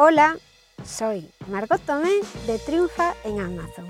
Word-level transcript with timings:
Hola, 0.00 0.36
soy 0.84 1.28
Margot 1.48 1.80
Tomé 1.80 2.20
de 2.46 2.60
Triunfa 2.60 3.14
en 3.24 3.40
Amazon, 3.40 3.88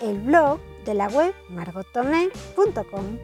el 0.00 0.18
blog 0.18 0.58
de 0.86 0.94
la 0.94 1.08
web 1.08 1.34
margottomé.com 1.50 3.18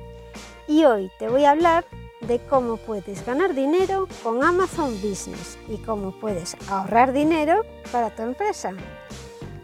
y 0.68 0.84
hoy 0.84 1.10
te 1.18 1.28
voy 1.28 1.46
a 1.46 1.52
hablar 1.52 1.86
de 2.20 2.38
cómo 2.40 2.76
puedes 2.76 3.24
ganar 3.24 3.54
dinero 3.54 4.06
con 4.22 4.44
Amazon 4.44 4.92
Business 5.00 5.56
y 5.66 5.78
cómo 5.78 6.12
puedes 6.20 6.58
ahorrar 6.68 7.14
dinero 7.14 7.62
para 7.90 8.14
tu 8.14 8.20
empresa. 8.20 8.74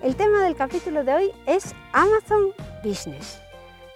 El 0.02 0.16
tema 0.16 0.42
del 0.42 0.56
capítulo 0.56 1.04
de 1.04 1.12
hoy 1.12 1.32
es 1.44 1.74
Amazon 1.92 2.54
Business. 2.82 3.38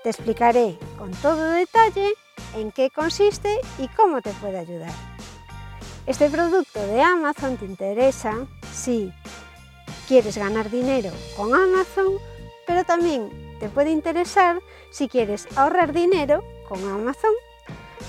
Te 0.02 0.11
explicaré 0.11 0.79
con 0.98 1.12
todo 1.22 1.50
detalle 1.52 2.12
en 2.54 2.70
qué 2.72 2.90
consiste 2.90 3.58
y 3.79 3.88
cómo 3.88 4.20
te 4.20 4.32
puede 4.32 4.58
ayudar. 4.58 4.93
Este 6.06 6.30
producto 6.30 6.86
de 6.86 7.02
Amazon 7.02 7.56
te 7.56 7.64
interesa 7.64 8.46
si 8.77 9.12
quieres 10.06 10.36
ganar 10.36 10.70
dinero 10.70 11.10
con 11.37 11.55
Amazon, 11.55 12.19
pero 12.66 12.84
también 12.84 13.30
te 13.59 13.68
puede 13.68 13.91
interesar 13.91 14.60
si 14.91 15.09
quieres 15.09 15.48
ahorrar 15.56 15.92
dinero 15.92 16.45
con 16.68 16.78
Amazon. 16.88 17.32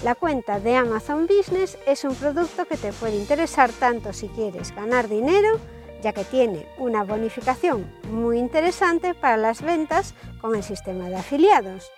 La 0.03 0.13
cuenta 0.13 0.59
de 0.59 0.75
Amazon 0.75 1.25
Business 1.25 1.77
es 1.87 2.03
un 2.03 2.13
producto 2.15 2.65
que 2.65 2.77
te 2.77 2.93
puede 2.93 3.15
interesar 3.15 3.71
tanto 3.71 4.13
si 4.13 4.27
quieres 4.27 4.75
ganar 4.75 5.07
dinero, 5.07 5.59
ya 6.03 6.13
que 6.13 6.23
tiene 6.23 6.67
una 6.77 7.03
bonificación 7.03 7.91
muy 8.11 8.37
interesante 8.37 9.15
para 9.15 9.37
las 9.37 9.61
ventas 9.61 10.13
con 10.41 10.55
el 10.55 10.63
sistema 10.63 11.09
de 11.09 11.15
afiliados. 11.15 11.89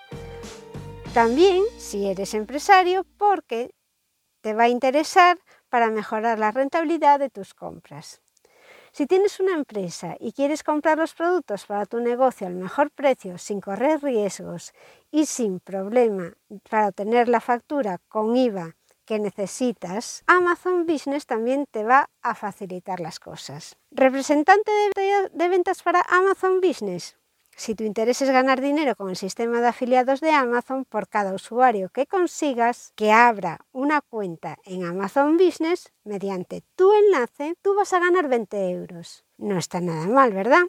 También 1.13 1.63
si 1.77 2.07
eres 2.07 2.33
empresario 2.33 3.03
porque 3.17 3.71
te 4.41 4.53
va 4.53 4.63
a 4.63 4.69
interesar 4.69 5.37
para 5.67 5.89
mejorar 5.89 6.39
la 6.39 6.51
rentabilidad 6.51 7.19
de 7.19 7.29
tus 7.29 7.53
compras. 7.53 8.21
Si 8.99 9.07
tienes 9.07 9.39
una 9.39 9.53
empresa 9.53 10.17
y 10.19 10.33
quieres 10.33 10.61
comprar 10.61 10.97
los 10.97 11.13
productos 11.13 11.65
para 11.65 11.85
tu 11.85 12.01
negocio 12.01 12.45
al 12.45 12.55
mejor 12.55 12.91
precio 12.91 13.37
sin 13.37 13.61
correr 13.61 14.03
riesgos 14.03 14.73
y 15.09 15.25
sin 15.25 15.61
problema 15.61 16.33
para 16.69 16.89
obtener 16.89 17.29
la 17.29 17.39
factura 17.39 17.99
con 18.09 18.35
IVA 18.35 18.75
que 19.05 19.17
necesitas, 19.17 20.21
Amazon 20.27 20.85
Business 20.85 21.25
también 21.25 21.63
te 21.71 21.85
va 21.85 22.09
a 22.21 22.35
facilitar 22.35 22.99
las 22.99 23.21
cosas. 23.21 23.77
¿Representante 23.89 24.69
de, 24.93 25.29
de 25.31 25.47
ventas 25.47 25.81
para 25.81 26.01
Amazon 26.01 26.59
Business? 26.59 27.15
Si 27.59 27.75
tu 27.75 27.83
interés 27.83 28.21
es 28.21 28.29
ganar 28.29 28.61
dinero 28.61 28.95
con 28.95 29.09
el 29.09 29.17
sistema 29.17 29.59
de 29.59 29.67
afiliados 29.67 30.21
de 30.21 30.31
Amazon, 30.31 30.85
por 30.85 31.09
cada 31.09 31.33
usuario 31.33 31.89
que 31.89 32.07
consigas 32.07 32.93
que 32.95 33.11
abra 33.11 33.59
una 33.73 33.99
cuenta 33.99 34.57
en 34.63 34.85
Amazon 34.85 35.35
Business 35.35 35.91
mediante 36.05 36.63
tu 36.77 36.93
enlace, 36.93 37.55
tú 37.61 37.75
vas 37.75 37.91
a 37.91 37.99
ganar 37.99 38.29
20 38.29 38.69
euros. 38.69 39.25
No 39.37 39.57
está 39.57 39.81
nada 39.81 40.07
mal, 40.07 40.31
¿verdad? 40.31 40.61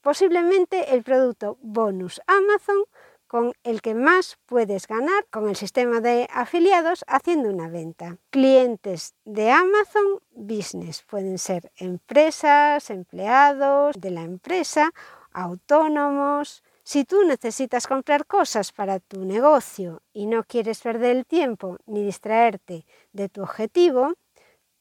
Posiblemente 0.00 0.94
el 0.94 1.02
producto 1.02 1.58
bonus 1.60 2.18
Amazon 2.26 2.84
con 3.26 3.52
el 3.62 3.82
que 3.82 3.94
más 3.94 4.38
puedes 4.46 4.86
ganar 4.86 5.26
con 5.30 5.50
el 5.50 5.54
sistema 5.54 6.00
de 6.00 6.28
afiliados 6.32 7.04
haciendo 7.08 7.50
una 7.50 7.68
venta. 7.68 8.16
Clientes 8.30 9.14
de 9.26 9.50
Amazon 9.50 10.20
Business 10.30 11.04
pueden 11.06 11.36
ser 11.36 11.70
empresas, 11.76 12.88
empleados 12.88 14.00
de 14.00 14.10
la 14.12 14.22
empresa 14.22 14.94
autónomos. 15.32 16.62
Si 16.82 17.04
tú 17.04 17.24
necesitas 17.24 17.86
comprar 17.86 18.26
cosas 18.26 18.72
para 18.72 18.98
tu 19.00 19.24
negocio 19.24 20.02
y 20.12 20.26
no 20.26 20.44
quieres 20.44 20.80
perder 20.80 21.16
el 21.16 21.26
tiempo 21.26 21.78
ni 21.86 22.02
distraerte 22.04 22.86
de 23.12 23.28
tu 23.28 23.42
objetivo, 23.42 24.14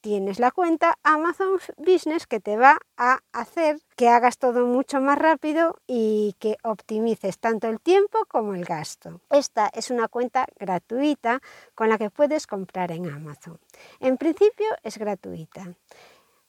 tienes 0.01 0.39
la 0.39 0.51
cuenta 0.51 0.97
Amazon 1.03 1.59
Business 1.77 2.27
que 2.27 2.39
te 2.39 2.55
va 2.55 2.77
a 2.95 3.19
hacer 3.33 3.81
que 3.97 4.07
hagas 4.07 4.37
todo 4.37 4.65
mucho 4.65 5.01
más 5.01 5.17
rápido 5.17 5.75
y 5.85 6.33
que 6.39 6.55
optimices 6.63 7.39
tanto 7.39 7.67
el 7.67 7.81
tiempo 7.81 8.19
como 8.29 8.53
el 8.53 8.63
gasto. 8.63 9.19
Esta 9.29 9.69
es 9.73 9.91
una 9.91 10.07
cuenta 10.07 10.45
gratuita 10.57 11.41
con 11.75 11.89
la 11.89 11.97
que 11.97 12.09
puedes 12.09 12.47
comprar 12.47 12.91
en 12.91 13.09
Amazon. 13.09 13.59
En 13.99 14.17
principio 14.17 14.67
es 14.81 14.97
gratuita. 14.97 15.75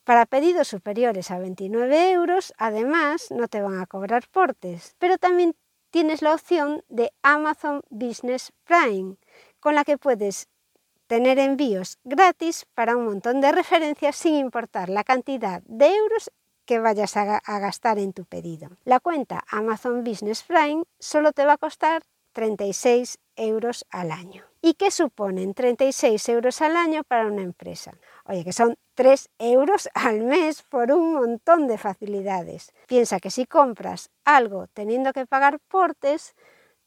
Para 0.08 0.24
pedidos 0.24 0.68
superiores 0.68 1.30
a 1.30 1.38
29 1.38 2.12
euros, 2.12 2.54
además, 2.56 3.30
no 3.30 3.46
te 3.46 3.60
van 3.60 3.78
a 3.78 3.84
cobrar 3.84 4.26
portes, 4.30 4.96
pero 4.98 5.18
también 5.18 5.54
tienes 5.90 6.22
la 6.22 6.32
opción 6.32 6.82
de 6.88 7.12
Amazon 7.20 7.82
Business 7.90 8.50
Prime, 8.64 9.16
con 9.60 9.74
la 9.74 9.84
que 9.84 9.98
puedes 9.98 10.48
tener 11.08 11.38
envíos 11.38 11.98
gratis 12.04 12.64
para 12.72 12.96
un 12.96 13.04
montón 13.04 13.42
de 13.42 13.52
referencias 13.52 14.16
sin 14.16 14.36
importar 14.36 14.88
la 14.88 15.04
cantidad 15.04 15.60
de 15.66 15.94
euros 15.94 16.30
que 16.64 16.78
vayas 16.78 17.14
a, 17.18 17.42
gastar 17.58 17.98
en 17.98 18.14
tu 18.14 18.24
pedido. 18.24 18.70
La 18.84 19.00
cuenta 19.00 19.44
Amazon 19.50 20.04
Business 20.04 20.42
Prime 20.42 20.84
solo 20.98 21.32
te 21.32 21.44
va 21.44 21.52
a 21.52 21.58
costar 21.58 22.02
36 22.32 23.18
euros 23.36 23.84
al 23.90 24.10
año. 24.10 24.44
¿Y 24.60 24.74
qué 24.74 24.90
suponen 24.90 25.54
36 25.54 26.28
euros 26.30 26.62
al 26.62 26.76
año 26.76 27.04
para 27.04 27.26
una 27.26 27.42
empresa? 27.42 27.92
Oye, 28.30 28.44
que 28.44 28.52
son 28.52 28.76
3 28.94 29.30
euros 29.38 29.88
al 29.94 30.20
mes 30.20 30.62
por 30.62 30.92
un 30.92 31.14
montón 31.14 31.66
de 31.66 31.78
facilidades. 31.78 32.72
Piensa 32.86 33.20
que 33.20 33.30
si 33.30 33.46
compras 33.46 34.10
algo 34.24 34.66
teniendo 34.74 35.14
que 35.14 35.26
pagar 35.26 35.60
portes, 35.60 36.34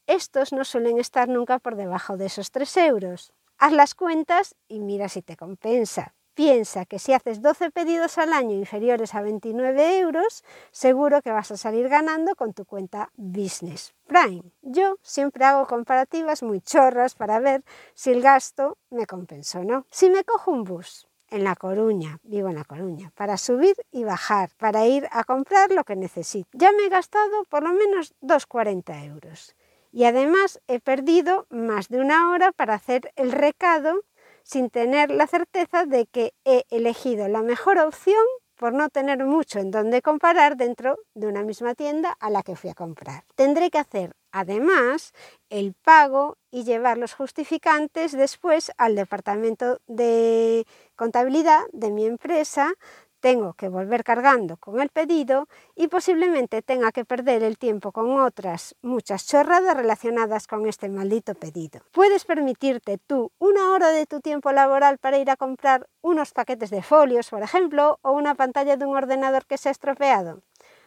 estos 0.06 0.52
no 0.52 0.64
suelen 0.64 0.98
estar 0.98 1.28
nunca 1.28 1.58
por 1.58 1.74
debajo 1.74 2.16
de 2.16 2.26
esos 2.26 2.52
3 2.52 2.76
euros. 2.76 3.32
Haz 3.58 3.72
las 3.72 3.94
cuentas 3.94 4.54
y 4.68 4.78
mira 4.78 5.08
si 5.08 5.22
te 5.22 5.36
compensa. 5.36 6.14
Piensa 6.34 6.86
que 6.86 6.98
si 6.98 7.12
haces 7.12 7.42
12 7.42 7.72
pedidos 7.72 8.18
al 8.18 8.32
año 8.32 8.56
inferiores 8.56 9.14
a 9.14 9.20
29 9.20 9.98
euros, 9.98 10.44
seguro 10.70 11.22
que 11.22 11.32
vas 11.32 11.50
a 11.50 11.56
salir 11.56 11.88
ganando 11.88 12.36
con 12.36 12.54
tu 12.54 12.64
cuenta 12.64 13.10
Business 13.16 13.94
Prime. 14.06 14.42
Yo 14.62 14.96
siempre 15.02 15.44
hago 15.44 15.66
comparativas 15.66 16.42
muy 16.42 16.60
chorras 16.60 17.14
para 17.16 17.38
ver 17.40 17.64
si 17.94 18.12
el 18.12 18.22
gasto 18.22 18.78
me 18.90 19.06
compensa 19.06 19.60
o 19.60 19.64
no. 19.64 19.86
Si 19.90 20.08
me 20.08 20.24
cojo 20.24 20.52
un 20.52 20.64
bus 20.64 21.06
en 21.32 21.44
La 21.44 21.56
Coruña, 21.56 22.18
vivo 22.22 22.48
en 22.48 22.54
La 22.54 22.64
Coruña, 22.64 23.10
para 23.16 23.36
subir 23.36 23.74
y 23.90 24.04
bajar, 24.04 24.50
para 24.58 24.86
ir 24.86 25.08
a 25.10 25.24
comprar 25.24 25.72
lo 25.72 25.82
que 25.82 25.96
necesito, 25.96 26.48
ya 26.52 26.70
me 26.72 26.84
he 26.84 26.88
gastado 26.88 27.44
por 27.48 27.62
lo 27.62 27.72
menos 27.72 28.14
2,40 28.20 29.06
euros. 29.06 29.56
Y 29.90 30.04
además 30.04 30.60
he 30.68 30.78
perdido 30.78 31.46
más 31.50 31.88
de 31.88 32.00
una 32.00 32.30
hora 32.30 32.52
para 32.52 32.74
hacer 32.74 33.12
el 33.16 33.32
recado 33.32 34.02
sin 34.42 34.70
tener 34.70 35.10
la 35.10 35.26
certeza 35.26 35.86
de 35.86 36.06
que 36.06 36.34
he 36.44 36.64
elegido 36.70 37.28
la 37.28 37.42
mejor 37.42 37.78
opción 37.78 38.24
por 38.56 38.72
no 38.72 38.90
tener 38.90 39.24
mucho 39.24 39.58
en 39.58 39.70
donde 39.70 40.02
comparar 40.02 40.56
dentro 40.56 40.96
de 41.14 41.26
una 41.26 41.42
misma 41.42 41.74
tienda 41.74 42.16
a 42.20 42.30
la 42.30 42.42
que 42.42 42.54
fui 42.54 42.70
a 42.70 42.74
comprar. 42.74 43.24
Tendré 43.34 43.70
que 43.70 43.78
hacer 43.78 44.12
además 44.30 45.12
el 45.50 45.74
pago 45.74 46.38
y 46.50 46.64
llevar 46.64 46.96
los 46.96 47.12
justificantes 47.12 48.12
después 48.12 48.72
al 48.78 48.94
departamento 48.94 49.80
de 49.86 50.66
contabilidad 51.02 51.62
de 51.72 51.90
mi 51.90 52.06
empresa 52.06 52.74
tengo 53.18 53.54
que 53.54 53.68
volver 53.68 54.04
cargando 54.04 54.56
con 54.56 54.80
el 54.80 54.88
pedido 54.88 55.48
y 55.74 55.88
posiblemente 55.88 56.62
tenga 56.62 56.92
que 56.92 57.04
perder 57.04 57.42
el 57.42 57.58
tiempo 57.58 57.90
con 57.90 58.20
otras 58.20 58.76
muchas 58.82 59.26
chorradas 59.26 59.76
relacionadas 59.76 60.46
con 60.46 60.64
este 60.68 60.88
maldito 60.88 61.34
pedido. 61.34 61.80
Puedes 61.90 62.24
permitirte 62.24 62.98
tú 62.98 63.32
una 63.40 63.72
hora 63.72 63.88
de 63.88 64.06
tu 64.06 64.20
tiempo 64.20 64.52
laboral 64.52 64.98
para 64.98 65.18
ir 65.18 65.28
a 65.28 65.36
comprar 65.36 65.88
unos 66.02 66.30
paquetes 66.30 66.70
de 66.70 66.82
folios, 66.82 67.30
por 67.30 67.42
ejemplo, 67.42 67.98
o 68.02 68.12
una 68.12 68.36
pantalla 68.36 68.76
de 68.76 68.86
un 68.86 68.96
ordenador 68.96 69.44
que 69.46 69.58
se 69.58 69.70
ha 69.70 69.72
estropeado. 69.72 70.42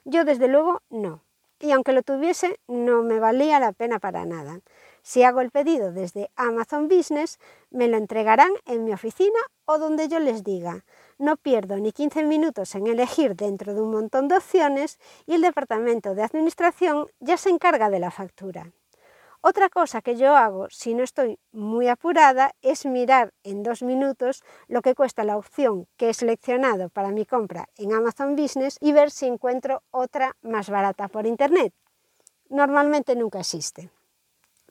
Yo 0.05 0.23
desde 0.23 0.47
luego 0.47 0.81
no. 0.89 1.19
Y 1.59 1.71
aunque 1.71 1.91
lo 1.91 2.03
tuviese, 2.03 2.57
no 2.69 3.03
me 3.03 3.19
valía 3.19 3.59
la 3.59 3.73
pena 3.73 3.99
para 3.99 4.25
nada. 4.25 4.61
Si 5.07 5.21
hago 5.21 5.39
el 5.41 5.51
pedido 5.51 5.91
desde 5.91 6.31
Amazon 6.35 6.87
Business, 6.87 7.37
me 7.69 7.87
lo 7.87 7.95
entregarán 7.95 8.49
en 8.65 8.83
mi 8.85 8.91
oficina 8.91 9.37
o 9.65 9.77
donde 9.77 10.07
yo 10.07 10.19
les 10.19 10.43
diga. 10.43 10.83
No 11.19 11.37
pierdo 11.37 11.77
ni 11.77 11.91
15 11.91 12.23
minutos 12.23 12.73
en 12.73 12.87
elegir 12.87 13.35
dentro 13.35 13.75
de 13.75 13.81
un 13.81 13.91
montón 13.91 14.27
de 14.27 14.37
opciones 14.37 14.97
y 15.27 15.35
el 15.35 15.41
departamento 15.43 16.15
de 16.15 16.23
administración 16.23 17.05
ya 17.19 17.37
se 17.37 17.51
encarga 17.51 17.91
de 17.91 17.99
la 17.99 18.09
factura. 18.09 18.71
Otra 19.41 19.69
cosa 19.69 20.01
que 20.01 20.15
yo 20.15 20.35
hago 20.35 20.71
si 20.71 20.95
no 20.95 21.03
estoy 21.03 21.37
muy 21.51 21.87
apurada 21.87 22.55
es 22.63 22.87
mirar 22.87 23.31
en 23.43 23.61
dos 23.61 23.83
minutos 23.83 24.43
lo 24.67 24.81
que 24.81 24.95
cuesta 24.95 25.23
la 25.23 25.37
opción 25.37 25.85
que 25.97 26.09
he 26.09 26.13
seleccionado 26.15 26.89
para 26.89 27.11
mi 27.11 27.27
compra 27.27 27.69
en 27.77 27.93
Amazon 27.93 28.35
Business 28.35 28.79
y 28.81 28.91
ver 28.91 29.11
si 29.11 29.27
encuentro 29.27 29.83
otra 29.91 30.35
más 30.41 30.71
barata 30.71 31.09
por 31.09 31.27
Internet. 31.27 31.75
Normalmente 32.49 33.15
nunca 33.15 33.41
existe. 33.41 33.91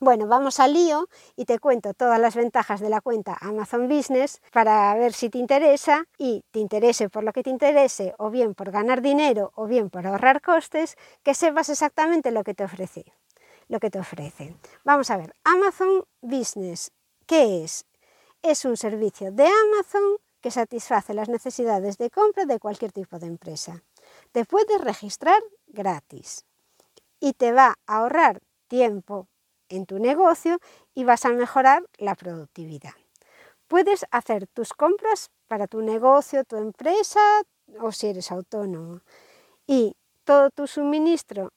Bueno, 0.05 0.27
vamos 0.27 0.61
al 0.61 0.75
lío 0.75 1.09
y 1.35 1.47
te 1.47 1.59
cuento 1.59 1.95
todas 1.95 2.21
las 2.21 2.37
ventajas 2.37 2.79
de 2.81 2.91
la 2.91 3.01
cuenta 3.01 3.39
Amazon 3.41 3.89
Business 3.89 4.43
para 4.53 4.95
ver 4.97 5.15
si 5.15 5.31
te 5.31 5.39
interesa 5.39 6.05
y 6.19 6.45
te 6.51 6.59
interese 6.59 7.09
por 7.09 7.25
lo 7.25 7.33
que 7.33 7.43
te 7.43 7.49
interese 7.49 8.15
o 8.19 8.29
bien 8.29 8.53
por 8.53 8.71
ganar 8.71 9.01
dinero 9.01 9.51
o 9.55 9.67
bien 9.67 9.89
por 9.89 10.07
ahorrar 10.07 10.43
costes, 10.43 10.97
que 11.23 11.33
sepas 11.33 11.71
exactamente 11.71 12.33
lo 12.33 12.45
que 12.45 12.53
te 12.53 12.65
ofrece. 12.65 13.15
Lo 13.69 13.81
que 13.81 13.89
te 13.89 13.99
ofrecen. 13.99 14.61
Vamos 14.85 15.11
a 15.11 15.17
ver, 15.17 15.35
Amazon 15.43 16.05
Business, 16.21 16.93
¿qué 17.25 17.65
es? 17.65 17.87
Es 18.43 18.67
un 18.67 18.77
servicio 18.77 19.33
de 19.33 19.47
Amazon 19.47 20.19
que 20.43 20.51
satisface 20.51 21.15
las 21.15 21.31
necesidades 21.31 21.97
de 21.97 22.11
compra 22.11 22.45
de 22.45 22.59
cualquier 22.59 22.93
tipo 22.93 23.19
de 23.19 23.29
empresa. 23.29 23.83
Te 24.33 24.45
puedes 24.45 24.83
registrar 24.83 25.41
gratis 25.67 26.45
y 27.21 27.33
te 27.33 27.53
va 27.53 27.77
a 27.87 27.97
ahorrar 27.97 28.43
tiempo 28.69 29.29
en 29.77 29.87
tu 29.87 29.99
negocio 29.99 30.59
y 30.95 31.05
vas 31.05 31.25
a 31.25 31.31
mejorar 31.31 31.85
la 31.99 32.15
productividad. 32.15 32.93
Puedes 33.69 34.07
hacer 34.11 34.47
tus 34.47 34.73
compras 34.73 35.31
para 35.49 35.67
tu 35.67 35.81
negocio, 35.81 36.45
tu 36.45 36.57
empresa 36.57 37.21
o 37.81 37.93
si 37.93 38.09
eres 38.09 38.31
autónomo. 38.31 39.01
Y 39.67 39.97
todo 40.25 40.51
tu 40.51 40.67
suministro 40.67 41.53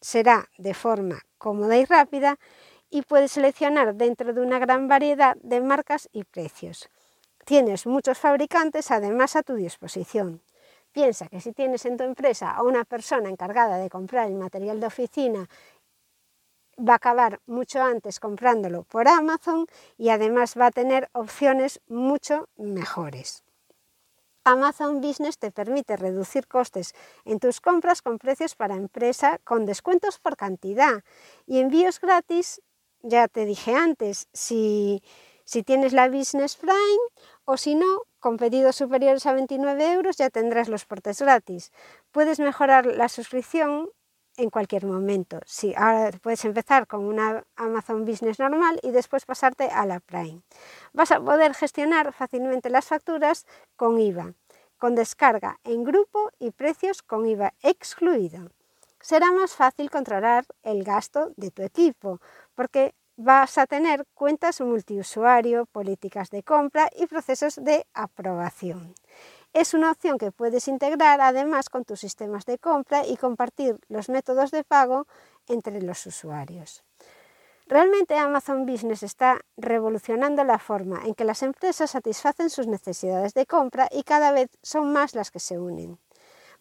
será 0.00 0.48
de 0.58 0.74
forma 0.74 1.20
cómoda 1.38 1.76
y 1.76 1.84
rápida 1.84 2.38
y 2.90 3.02
puedes 3.02 3.32
seleccionar 3.32 3.94
dentro 3.94 4.32
de 4.32 4.40
una 4.40 4.58
gran 4.58 4.88
variedad 4.88 5.36
de 5.42 5.60
marcas 5.60 6.08
y 6.12 6.24
precios. 6.24 6.88
Tienes 7.44 7.86
muchos 7.86 8.18
fabricantes 8.18 8.90
además 8.90 9.36
a 9.36 9.42
tu 9.42 9.54
disposición. 9.54 10.42
Piensa 10.92 11.28
que 11.28 11.40
si 11.40 11.52
tienes 11.52 11.84
en 11.86 11.96
tu 11.96 12.04
empresa 12.04 12.50
a 12.50 12.62
una 12.62 12.84
persona 12.84 13.28
encargada 13.28 13.78
de 13.78 13.88
comprar 13.88 14.26
el 14.26 14.34
material 14.34 14.80
de 14.80 14.86
oficina, 14.86 15.48
va 16.80 16.94
a 16.94 16.96
acabar 16.96 17.40
mucho 17.46 17.82
antes 17.82 18.20
comprándolo 18.20 18.84
por 18.84 19.08
Amazon 19.08 19.66
y 19.98 20.08
además 20.08 20.54
va 20.58 20.66
a 20.66 20.70
tener 20.70 21.08
opciones 21.12 21.80
mucho 21.88 22.48
mejores. 22.56 23.44
Amazon 24.44 25.00
Business 25.00 25.38
te 25.38 25.50
permite 25.50 25.96
reducir 25.96 26.46
costes 26.46 26.94
en 27.24 27.38
tus 27.38 27.60
compras 27.60 28.00
con 28.00 28.18
precios 28.18 28.54
para 28.54 28.74
empresa 28.74 29.38
con 29.44 29.66
descuentos 29.66 30.18
por 30.18 30.36
cantidad 30.36 31.04
y 31.46 31.58
envíos 31.58 32.00
gratis, 32.00 32.62
ya 33.02 33.28
te 33.28 33.44
dije 33.44 33.74
antes, 33.74 34.28
si, 34.32 35.02
si 35.44 35.62
tienes 35.62 35.92
la 35.92 36.08
Business 36.08 36.56
Prime 36.56 37.04
o 37.44 37.58
si 37.58 37.74
no, 37.74 38.02
con 38.18 38.38
pedidos 38.38 38.76
superiores 38.76 39.26
a 39.26 39.34
29 39.34 39.92
euros 39.92 40.16
ya 40.16 40.30
tendrás 40.30 40.68
los 40.68 40.86
portes 40.86 41.20
gratis. 41.20 41.70
Puedes 42.10 42.38
mejorar 42.40 42.86
la 42.86 43.08
suscripción 43.08 43.90
en 44.40 44.50
cualquier 44.50 44.86
momento. 44.86 45.38
Sí, 45.44 45.74
ahora 45.76 46.10
puedes 46.22 46.44
empezar 46.44 46.86
con 46.86 47.04
una 47.04 47.44
Amazon 47.56 48.04
Business 48.04 48.38
normal 48.38 48.80
y 48.82 48.90
después 48.90 49.26
pasarte 49.26 49.68
a 49.68 49.84
la 49.84 50.00
Prime. 50.00 50.40
Vas 50.92 51.12
a 51.12 51.20
poder 51.20 51.54
gestionar 51.54 52.12
fácilmente 52.12 52.70
las 52.70 52.86
facturas 52.86 53.46
con 53.76 54.00
IVA, 54.00 54.34
con 54.78 54.94
descarga 54.94 55.58
en 55.64 55.84
grupo 55.84 56.30
y 56.38 56.52
precios 56.52 57.02
con 57.02 57.26
IVA 57.26 57.52
excluido. 57.62 58.50
Será 59.00 59.30
más 59.32 59.52
fácil 59.52 59.90
controlar 59.90 60.44
el 60.62 60.84
gasto 60.84 61.32
de 61.36 61.50
tu 61.50 61.62
equipo 61.62 62.20
porque 62.54 62.94
vas 63.16 63.58
a 63.58 63.66
tener 63.66 64.06
cuentas 64.14 64.60
multiusuario, 64.62 65.66
políticas 65.66 66.30
de 66.30 66.42
compra 66.42 66.88
y 66.96 67.06
procesos 67.06 67.56
de 67.56 67.86
aprobación. 67.92 68.94
Es 69.52 69.74
una 69.74 69.90
opción 69.90 70.16
que 70.16 70.30
puedes 70.30 70.68
integrar 70.68 71.20
además 71.20 71.68
con 71.68 71.84
tus 71.84 71.98
sistemas 71.98 72.44
de 72.44 72.58
compra 72.58 73.04
y 73.04 73.16
compartir 73.16 73.80
los 73.88 74.08
métodos 74.08 74.52
de 74.52 74.62
pago 74.62 75.08
entre 75.48 75.82
los 75.82 76.06
usuarios. 76.06 76.84
Realmente 77.66 78.16
Amazon 78.16 78.64
Business 78.64 79.02
está 79.02 79.40
revolucionando 79.56 80.44
la 80.44 80.60
forma 80.60 81.02
en 81.04 81.14
que 81.14 81.24
las 81.24 81.42
empresas 81.42 81.90
satisfacen 81.90 82.48
sus 82.48 82.68
necesidades 82.68 83.34
de 83.34 83.46
compra 83.46 83.88
y 83.90 84.04
cada 84.04 84.30
vez 84.30 84.50
son 84.62 84.92
más 84.92 85.16
las 85.16 85.32
que 85.32 85.40
se 85.40 85.58
unen. 85.58 85.98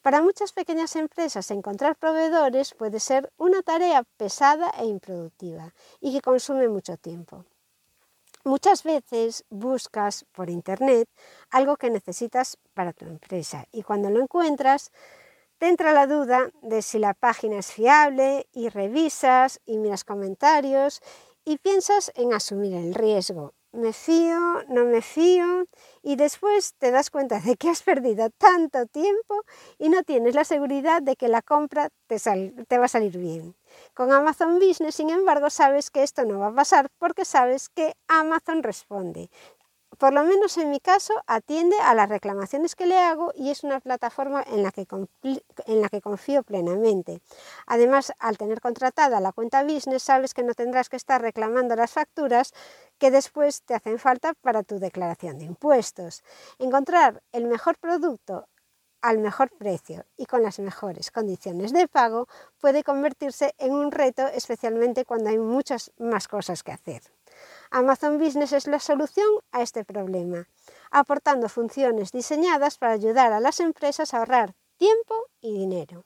Para 0.02 0.22
muchas 0.22 0.52
pequeñas 0.52 0.96
empresas 0.96 1.52
encontrar 1.52 1.96
proveedores 1.96 2.74
puede 2.74 3.00
ser 3.00 3.32
una 3.38 3.62
tarea 3.62 4.04
pesada 4.18 4.72
e 4.80 4.86
improductiva 4.86 5.74
y 6.00 6.12
que 6.14 6.22
consume 6.22 6.70
mucho 6.70 6.98
tiempo. 6.98 7.46
Muchas 8.46 8.84
veces 8.84 9.44
buscas 9.50 10.26
por 10.32 10.50
internet 10.50 11.10
algo 11.50 11.76
que 11.76 11.90
necesitas 11.90 12.58
para 12.74 12.94
tu 12.94 13.06
empresa 13.06 13.66
y 13.72 13.84
cuando 13.84 14.10
lo 14.10 14.22
encuentras 14.22 14.92
te 15.58 15.68
entra 15.68 15.92
la 15.92 16.08
duda 16.08 16.50
de 16.62 16.82
si 16.82 17.00
la 17.00 17.14
página 17.14 17.60
es 17.60 17.74
fiable 17.74 18.48
y 18.54 18.70
revisas 18.70 19.60
y 19.66 19.78
miras 19.78 20.06
comentarios 20.06 21.02
y 21.44 21.58
piensas 21.58 22.14
en 22.16 22.34
asumir 22.34 22.74
el 22.76 22.94
riesgo. 22.94 23.54
Me 23.74 23.92
fío, 23.92 24.64
no 24.70 24.86
me 24.86 25.02
fío, 25.02 25.66
y 26.02 26.16
después 26.16 26.76
te 26.78 26.92
das 26.92 27.10
cuenta 27.10 27.40
de 27.40 27.56
que 27.56 27.70
has 27.70 27.84
perdido 27.84 28.30
tanto 28.32 28.86
tiempo 28.86 29.44
y 29.78 29.90
no 29.90 30.04
tienes 30.04 30.36
la 30.36 30.44
seguridad 30.44 31.02
de 31.02 31.16
que 31.16 31.28
la 31.28 31.42
compra 31.42 31.90
te, 32.08 32.18
te, 32.68 32.78
va 32.78 32.86
a 32.86 32.90
salir 32.90 33.18
bien. 33.18 33.56
Con 33.94 34.12
Amazon 34.12 34.60
Business, 34.60 34.96
sin 34.96 35.10
embargo, 35.10 35.50
sabes 35.50 35.92
que 35.92 36.04
esto 36.04 36.26
no 36.26 36.40
va 36.40 36.48
a 36.48 36.56
pasar 36.56 36.90
porque 36.98 37.26
sabes 37.26 37.70
que 37.70 37.94
Amazon 38.08 38.64
responde 38.64 39.30
por 40.00 40.14
lo 40.14 40.24
menos 40.24 40.58
en 40.58 40.70
mi 40.70 40.80
caso, 40.80 41.14
atiende 41.28 41.76
a 41.82 41.94
las 41.94 42.08
reclamaciones 42.08 42.76
que 42.76 42.88
le 42.88 42.98
hago 42.98 43.34
y 43.36 43.50
es 43.50 43.66
una 43.66 43.82
plataforma 43.82 44.42
en 44.48 44.64
la 44.64 44.72
que, 44.72 44.88
en 45.66 45.82
la 45.82 45.90
que 45.90 46.02
confío 46.02 46.42
plenamente. 46.44 47.22
Además, 47.68 48.14
al 48.18 48.38
tener 48.38 48.62
contratada 48.62 49.20
la 49.20 49.34
cuenta 49.34 49.64
business, 49.64 50.04
sabes 50.04 50.34
que 50.34 50.44
no 50.44 50.54
tendrás 50.54 50.88
que 50.88 50.96
estar 50.96 51.22
reclamando 51.22 51.76
las 51.76 51.92
facturas 51.92 52.54
que 52.98 53.12
después 53.12 53.62
te 53.64 53.76
hacen 53.76 54.00
falta 54.00 54.34
para 54.42 54.64
tu 54.64 54.80
declaración 54.80 55.38
de 55.38 55.46
impuestos. 55.46 56.24
Encontrar 56.60 57.22
el 57.34 57.46
mejor 57.46 57.78
producto 57.78 58.48
al 59.02 59.18
mejor 59.20 59.50
precio 59.52 60.06
y 60.16 60.26
con 60.26 60.44
las 60.44 60.60
mejores 60.60 61.12
condiciones 61.12 61.74
de 61.74 61.90
pago 61.90 62.28
puede 62.60 62.84
convertirse 62.84 63.54
en 63.58 63.74
un 63.74 63.92
reto, 63.92 64.28
especialmente 64.28 65.04
cuando 65.04 65.30
hay 65.30 65.38
muchas 65.38 65.92
más 65.98 66.30
cosas 66.30 66.64
que 66.64 66.72
hacer. 66.72 67.02
Amazon 67.72 68.18
Business 68.18 68.52
es 68.54 68.66
la 68.66 68.80
solución 68.80 69.28
a 69.52 69.62
este 69.62 69.86
problema, 69.86 70.48
aportando 70.90 71.50
funciones 71.50 72.12
diseñadas 72.12 72.80
para 72.80 72.94
ayudar 72.94 73.32
a 73.32 73.40
las 73.40 73.60
empresas 73.60 74.14
a 74.14 74.20
ahorrar 74.20 74.56
tiempo 74.78 75.14
y 75.40 75.54
dinero. 75.54 76.06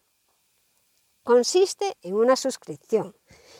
Consiste 1.23 1.95
en 2.01 2.15
una 2.15 2.35
suscripción 2.35 3.15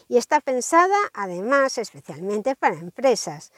y 0.09 0.17
está 0.17 0.41
pensada 0.41 0.97
además 1.13 1.77
especialmente 1.77 2.57
para 2.57 2.75
empresas, 2.75 3.53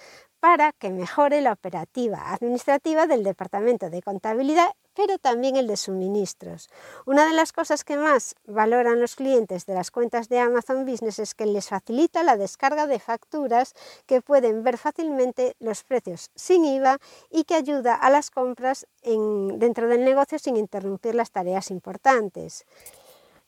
para 0.45 0.73
que 0.73 0.91
mejore 0.91 1.41
la 1.41 1.53
operativa 1.53 2.31
administrativa 2.31 3.07
del 3.07 3.23
Departamento 3.23 3.89
de 3.89 4.03
Contabilidad 4.03 4.69
pero 4.93 5.17
también 5.17 5.55
el 5.55 5.65
de 5.65 5.75
suministros. 5.75 6.69
Una 7.07 7.25
de 7.25 7.33
las 7.33 7.51
cosas 7.51 7.83
que 7.83 7.97
más 7.97 8.35
valoran 8.45 9.01
los 9.01 9.15
clientes 9.15 9.65
de 9.65 9.73
las 9.73 9.89
cuentas 9.89 10.29
de 10.29 10.39
Amazon 10.39 10.85
Business 10.85 11.17
es 11.17 11.33
que 11.33 11.47
les 11.47 11.69
facilita 11.69 12.23
la 12.23 12.37
descarga 12.37 12.85
de 12.85 12.99
facturas 12.99 13.73
que 14.05 14.21
pueden 14.21 14.63
ver 14.63 14.77
fácilmente 14.77 15.55
los 15.59 15.83
precios 15.83 16.29
sin 16.35 16.63
IVA 16.63 16.99
y 17.31 17.45
que 17.45 17.55
ayuda 17.55 17.95
a 17.95 18.11
las 18.11 18.29
compras 18.29 18.85
dentro 19.03 19.87
del 19.87 20.05
negocio 20.05 20.37
sin 20.37 20.57
interrumpir 20.57 21.15
las 21.15 21.31
tareas 21.31 21.71
importantes. 21.71 22.65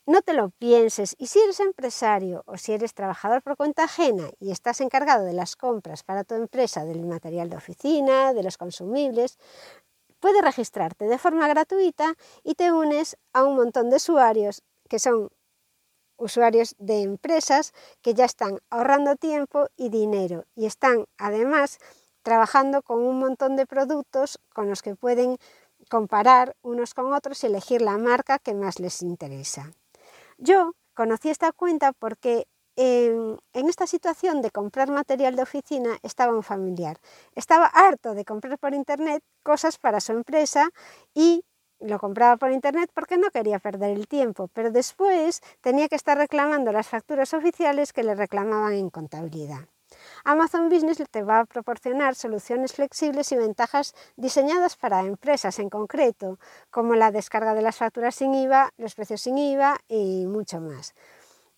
No 0.07 0.21
te 0.21 0.33
lo 0.33 0.51
pienses 0.51 1.15
y 1.17 1.27
si 1.27 1.39
eres 1.39 1.59
empresario 1.59 2.41
o 2.45 2.55
si 2.55 2.71
eres 2.71 2.93
trabajador 2.93 3.41
por 3.41 3.57
cuenta 3.57 3.83
ajena 3.83 4.29
y 4.39 4.51
estás 4.51 4.79
encargado 4.79 5.25
de 5.25 5.33
las 5.33 5.57
compras 5.57 6.03
para 6.03 6.23
tu 6.23 6.33
empresa 6.35 6.85
del 6.85 7.05
material 7.05 7.49
de 7.49 7.57
oficina, 7.57 8.33
de 8.33 8.41
los 8.41 8.57
consumibles, 8.57 9.37
puedes 10.21 10.41
registrarte 10.41 11.07
de 11.07 11.17
forma 11.17 11.49
gratuita 11.49 12.13
y 12.45 12.55
te 12.55 12.71
unes 12.71 13.17
a 13.33 13.43
un 13.43 13.57
montón 13.57 13.89
de 13.89 13.97
usuarios 13.97 14.63
que 14.87 14.97
son 14.97 15.29
usuarios 16.15 16.73
de 16.79 17.01
empresas 17.01 17.73
que 18.01 18.13
ya 18.13 18.23
están 18.23 18.59
ahorrando 18.69 19.17
tiempo 19.17 19.67
y 19.75 19.89
dinero 19.89 20.45
y 20.55 20.67
están 20.67 21.03
además 21.17 21.79
trabajando 22.23 22.81
con 22.81 23.03
un 23.03 23.19
montón 23.19 23.57
de 23.57 23.65
productos 23.65 24.39
con 24.53 24.69
los 24.69 24.81
que 24.81 24.95
pueden 24.95 25.37
comparar 25.89 26.55
unos 26.61 26.93
con 26.93 27.11
otros 27.11 27.43
y 27.43 27.47
elegir 27.47 27.81
la 27.81 27.97
marca 27.97 28.39
que 28.39 28.53
más 28.53 28.79
les 28.79 29.01
interesa. 29.01 29.73
Yo 30.37 30.73
conocí 30.93 31.29
esta 31.29 31.51
cuenta 31.51 31.93
porque 31.93 32.45
en, 32.75 33.39
esta 33.53 33.87
situación 33.87 34.41
de 34.41 34.51
comprar 34.51 34.89
material 34.91 35.35
de 35.35 35.43
oficina 35.43 35.97
estaba 36.03 36.35
un 36.35 36.43
familiar. 36.43 36.97
Estaba 37.35 37.65
harto 37.65 38.13
de 38.13 38.23
comprar 38.23 38.59
por 38.59 38.73
internet 38.73 39.23
cosas 39.43 39.77
para 39.79 39.99
su 39.99 40.11
empresa 40.13 40.69
y 41.13 41.43
lo 41.79 41.99
compraba 41.99 42.37
por 42.37 42.51
internet 42.51 42.89
porque 42.93 43.17
no 43.17 43.29
quería 43.31 43.59
perder 43.59 43.91
el 43.91 44.07
tiempo, 44.07 44.47
pero 44.53 44.71
después 44.71 45.41
tenía 45.61 45.87
que 45.87 45.95
estar 45.95 46.17
reclamando 46.17 46.71
las 46.71 46.87
facturas 46.87 47.33
oficiales 47.33 47.93
que 47.93 48.03
le 48.03 48.15
reclamaban 48.15 48.73
en 48.73 48.89
contabilidad. 48.89 49.67
Amazon 50.29 50.67
Business 50.67 51.01
te 51.09 51.23
va 51.23 51.39
a 51.39 51.45
proporcionar 51.45 52.13
soluciones 52.13 52.73
flexibles 52.73 53.31
y 53.31 53.37
ventajas 53.37 53.95
diseñadas 54.17 54.75
para 54.75 54.99
empresas 55.05 55.57
en 55.57 55.69
concreto, 55.69 56.37
como 56.69 56.95
la 56.95 57.11
descarga 57.11 57.53
de 57.53 57.61
las 57.61 57.77
facturas 57.77 58.15
sin 58.15 58.33
IVA, 58.33 58.73
los 58.75 58.93
precios 58.93 59.21
sin 59.21 59.37
IVA 59.37 59.77
y 59.87 60.25
mucho 60.27 60.59
más. 60.59 60.95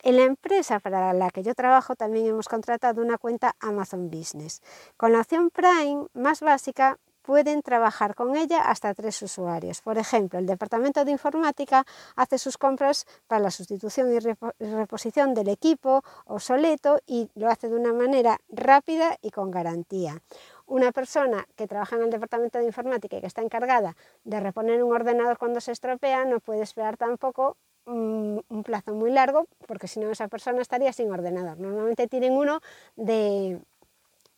En 0.03 0.17
la 0.17 0.21
empresa 0.21 0.79
para 0.79 1.13
la 1.13 1.31
que 1.31 1.41
yo 1.41 1.55
trabajo 1.55 1.95
también 1.95 2.27
hemos 2.27 2.47
contratado 2.47 3.01
una 3.01 3.17
cuenta 3.17 3.55
Amazon 3.59 4.11
Business. 4.11 4.61
Con 4.97 5.13
la 5.13 5.21
opción 5.21 5.49
Prime 5.49 6.05
más 6.13 6.41
básica 6.41 6.99
pueden 7.29 7.61
trabajar 7.61 8.15
con 8.15 8.35
ella 8.35 8.61
hasta 8.71 8.95
tres 8.95 9.21
usuarios. 9.21 9.81
Por 9.81 9.99
ejemplo, 9.99 10.39
el 10.39 10.47
Departamento 10.47 11.05
de 11.05 11.11
Informática 11.11 11.85
hace 12.15 12.39
sus 12.39 12.57
compras 12.57 13.05
para 13.27 13.39
la 13.39 13.51
sustitución 13.51 14.11
y 14.11 14.17
reposición 14.65 15.35
del 15.35 15.49
equipo 15.49 16.03
obsoleto 16.25 16.99
y 17.05 17.29
lo 17.35 17.47
hace 17.47 17.69
de 17.69 17.75
una 17.75 17.93
manera 17.93 18.39
rápida 18.49 19.15
y 19.21 19.29
con 19.29 19.51
garantía. 19.51 20.23
una 20.65 20.91
persona 20.91 21.47
que 21.55 21.67
trabaja 21.67 21.97
en 21.97 22.03
el 22.03 22.09
departamento 22.09 22.57
de 22.57 22.65
informática 22.65 23.17
y 23.17 23.21
que 23.21 23.27
está 23.27 23.43
encargada 23.43 23.95
de 24.23 24.39
reponer 24.39 24.83
un 24.83 24.91
ordenador 24.91 25.37
cuando 25.37 25.61
se 25.61 25.71
estropea 25.71 26.25
no 26.25 26.39
puede 26.39 26.63
esperar 26.63 26.97
tampoco 26.97 27.57
un, 27.85 28.43
plazo 28.63 28.93
muy 28.93 29.11
largo 29.11 29.45
porque 29.67 29.87
si 29.87 29.99
no 29.99 30.09
esa 30.09 30.27
persona 30.29 30.61
estaría 30.61 30.93
sin 30.93 31.11
ordenador. 31.11 31.59
Normalmente 31.59 32.07
tienen 32.07 32.33
uno 32.33 32.61
de, 32.95 33.59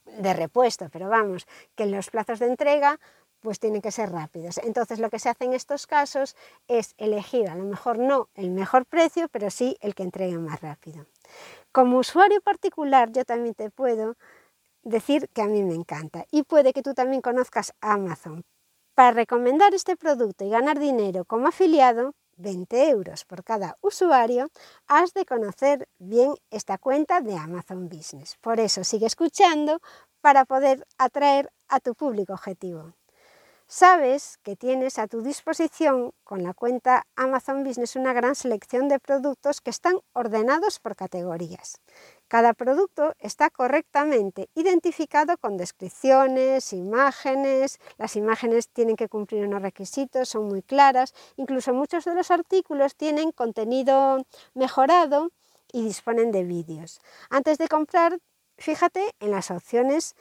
de 0.06 0.34
repuesto, 0.34 0.90
pero 0.92 1.10
vamos, 1.10 1.48
que 1.76 1.86
los 1.86 2.10
plazos 2.10 2.40
de 2.40 2.48
entrega 2.48 3.00
pues 3.42 3.60
tienen 3.60 3.82
que 3.82 3.92
ser 3.92 4.12
rápidos. 4.12 4.60
Entonces 4.60 5.00
lo 5.00 5.10
que 5.10 5.20
se 5.20 5.30
hace 5.30 5.46
en 5.46 5.54
estos 5.54 5.88
casos 5.88 6.36
es 6.68 6.94
elegir 6.98 7.50
a 7.50 7.56
lo 7.56 7.64
mejor 7.64 7.98
no 7.98 8.30
el 8.36 8.52
mejor 8.52 8.86
precio, 8.86 9.28
pero 9.30 9.50
sí 9.50 9.78
el 9.82 9.96
que 9.96 10.04
entregue 10.04 10.38
más 10.38 10.62
rápido. 10.62 11.08
Como 11.72 11.98
usuario 11.98 12.40
particular 12.42 13.12
yo 13.12 13.26
también 13.26 13.56
te 13.56 13.70
puedo 13.70 14.16
decir 14.84 15.28
que 15.34 15.42
a 15.42 15.48
mí 15.48 15.64
me 15.64 15.76
encanta 15.76 16.26
y 16.32 16.44
puede 16.44 16.74
que 16.74 16.84
tú 16.84 16.94
también 16.94 17.22
conozcas 17.22 17.74
Amazon. 17.82 18.44
Para 18.94 19.12
recomendar 19.12 19.74
este 19.74 19.96
producto 19.96 20.44
y 20.46 20.50
ganar 20.50 20.78
dinero 20.78 21.26
como 21.26 21.48
afiliado, 21.48 22.14
20 22.38 22.90
euros 22.90 23.26
por 23.26 23.44
cada 23.44 23.78
usuario, 23.82 24.50
has 24.88 25.14
de 25.14 25.26
conocer 25.26 25.88
bien 26.00 26.34
esta 26.50 26.78
cuenta 26.78 27.22
de 27.22 27.38
Amazon 27.38 27.90
Business. 27.90 28.38
Por 28.42 28.60
eso 28.60 28.84
sigue 28.84 29.06
escuchando 29.06 29.80
para 30.22 30.46
poder 30.46 30.86
atraer 30.98 31.52
a 31.68 31.80
tu 31.80 31.96
público 31.96 32.34
objetivo. 32.34 32.94
Sabes 33.74 34.38
que 34.44 34.58
tienes 34.58 35.00
a 35.00 35.08
tu 35.08 35.22
disposición 35.22 36.12
con 36.26 36.44
la 36.44 36.54
cuenta 36.54 37.08
Amazon 37.16 37.64
Business 37.64 37.96
una 37.96 38.12
gran 38.12 38.36
selección 38.36 38.90
de 38.90 39.00
productos 39.00 39.62
que 39.62 39.70
están 39.70 39.94
ordenados 40.12 40.80
por 40.80 40.98
categorías. 40.98 41.80
Cada 42.28 42.54
producto 42.54 43.14
está 43.20 43.50
correctamente 43.50 44.50
identificado 44.56 45.38
con 45.38 45.56
descripciones, 45.56 46.74
imágenes, 46.74 47.80
las 47.98 48.18
imágenes 48.18 48.68
tienen 48.68 48.98
que 48.98 49.08
cumplir 49.08 49.48
unos 49.48 49.62
requisitos, 49.62 50.28
son 50.28 50.50
muy 50.50 50.64
claras, 50.64 51.14
incluso 51.38 51.74
muchos 51.74 52.04
de 52.04 52.14
los 52.14 52.30
artículos 52.30 52.98
tienen 52.98 53.32
contenido 53.32 54.26
mejorado 54.54 55.32
y 55.72 55.82
disponen 55.86 56.34
de 56.34 56.44
vídeos. 56.44 57.00
Antes 57.30 57.58
de 57.58 57.70
comprar, 57.70 58.20
fíjate 58.58 59.16
en 59.22 59.32
las 59.32 59.50
opciones 59.50 60.18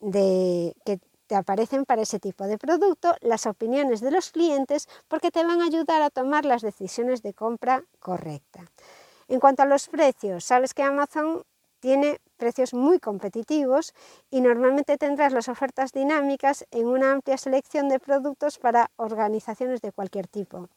de, 0.00 0.74
que 0.84 1.00
te 1.28 1.36
aparecen 1.36 1.84
para 1.84 2.02
ese 2.02 2.18
tipo 2.18 2.44
de 2.44 2.58
producto, 2.58 3.14
las 3.20 3.46
opiniones 3.46 4.00
de 4.00 4.10
los 4.10 4.32
clientes, 4.32 4.88
porque 5.06 5.30
te 5.30 5.44
van 5.44 5.60
a 5.60 5.66
ayudar 5.66 6.02
a 6.02 6.10
tomar 6.10 6.44
las 6.44 6.62
decisiones 6.62 7.22
de 7.22 7.34
compra 7.34 7.84
correcta. 8.00 8.64
En 9.28 9.38
cuanto 9.38 9.62
a 9.62 9.66
los 9.66 9.88
precios, 9.88 10.44
sabes 10.44 10.74
que 10.74 10.82
Amazon 10.82 11.42
tiene 11.80 12.18
precios 12.38 12.74
muy 12.74 12.98
competitivos 12.98 13.92
y 14.30 14.40
normalmente 14.40 14.96
tendrás 14.96 15.32
las 15.32 15.48
ofertas 15.48 15.92
dinámicas 15.92 16.66
en 16.70 16.86
una 16.86 17.12
amplia 17.12 17.36
selección 17.36 17.88
de 17.88 18.00
productos 18.00 18.58
para 18.58 18.90
organizaciones 18.96 19.80
de 19.82 19.92
cualquier 19.92 20.26
tipo. 20.26 20.68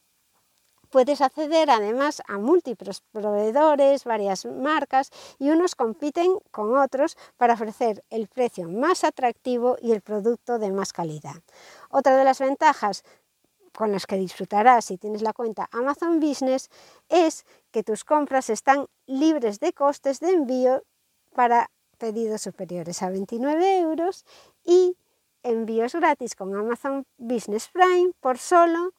Puedes 0.92 1.22
acceder 1.22 1.70
además 1.70 2.22
a 2.28 2.36
múltiples 2.36 3.00
proveedores, 3.12 4.04
varias 4.04 4.44
marcas 4.44 5.10
y 5.38 5.48
unos 5.48 5.74
compiten 5.74 6.38
con 6.50 6.76
otros 6.76 7.16
para 7.38 7.54
ofrecer 7.54 8.04
el 8.10 8.28
precio 8.28 8.68
más 8.68 9.02
atractivo 9.02 9.78
y 9.80 9.92
el 9.92 10.02
producto 10.02 10.58
de 10.58 10.70
más 10.70 10.92
calidad. 10.92 11.36
Otra 11.88 12.14
de 12.18 12.24
las 12.24 12.40
ventajas 12.40 13.04
con 13.74 13.90
las 13.90 14.04
que 14.04 14.18
disfrutarás 14.18 14.84
si 14.84 14.98
tienes 14.98 15.22
la 15.22 15.32
cuenta 15.32 15.66
Amazon 15.72 16.20
Business 16.20 16.68
es 17.08 17.46
que 17.70 17.82
tus 17.82 18.04
compras 18.04 18.50
están 18.50 18.86
libres 19.06 19.60
de 19.60 19.72
costes 19.72 20.20
de 20.20 20.32
envío 20.32 20.82
para 21.34 21.70
pedidos 21.96 22.42
superiores 22.42 23.02
a 23.02 23.08
29 23.08 23.78
euros 23.78 24.26
y 24.62 24.98
envíos 25.42 25.94
gratis 25.94 26.34
con 26.34 26.54
Amazon 26.54 27.06
Business 27.16 27.70
Prime 27.72 28.12
por 28.20 28.36
solo 28.36 28.92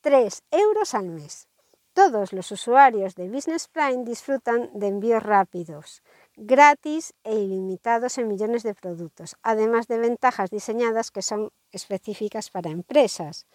3 0.00 0.42
euros 0.52 0.94
al 0.94 1.08
mes. 1.08 1.48
Todos 1.92 2.32
los 2.32 2.52
usuarios 2.52 3.16
de 3.16 3.28
Business 3.28 3.66
Prime 3.66 4.04
disfrutan 4.04 4.70
de 4.72 4.86
envíos 4.86 5.20
rápidos, 5.20 6.02
gratis 6.36 7.14
e 7.24 7.34
ilimitados 7.34 8.16
en 8.18 8.28
millones 8.28 8.62
de 8.62 8.74
productos, 8.74 9.34
además 9.42 9.88
de 9.88 9.98
ventajas 9.98 10.50
diseñadas 10.50 11.10
que 11.10 11.22
son 11.22 11.50
específicas 11.72 12.50
para 12.50 12.70
empresas. 12.70 13.46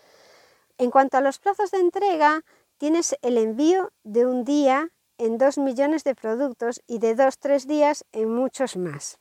En 0.78 0.92
cuanto 0.92 1.16
a 1.16 1.22
los 1.22 1.40
plazos 1.40 1.72
de 1.72 1.80
entrega, 1.80 2.42
tienes 2.78 3.16
el 3.22 3.38
envío 3.38 3.94
de 4.04 4.26
un 4.26 4.44
día 4.44 4.90
en 5.18 5.38
dos 5.38 5.58
millones 5.58 6.04
de 6.04 6.16
productos 6.16 6.82
y 6.88 7.00
de 7.00 7.16
dos 7.16 7.38
tres 7.38 7.66
días 7.66 8.04
en 8.12 8.30
muchos 8.30 8.76
más. 8.76 9.20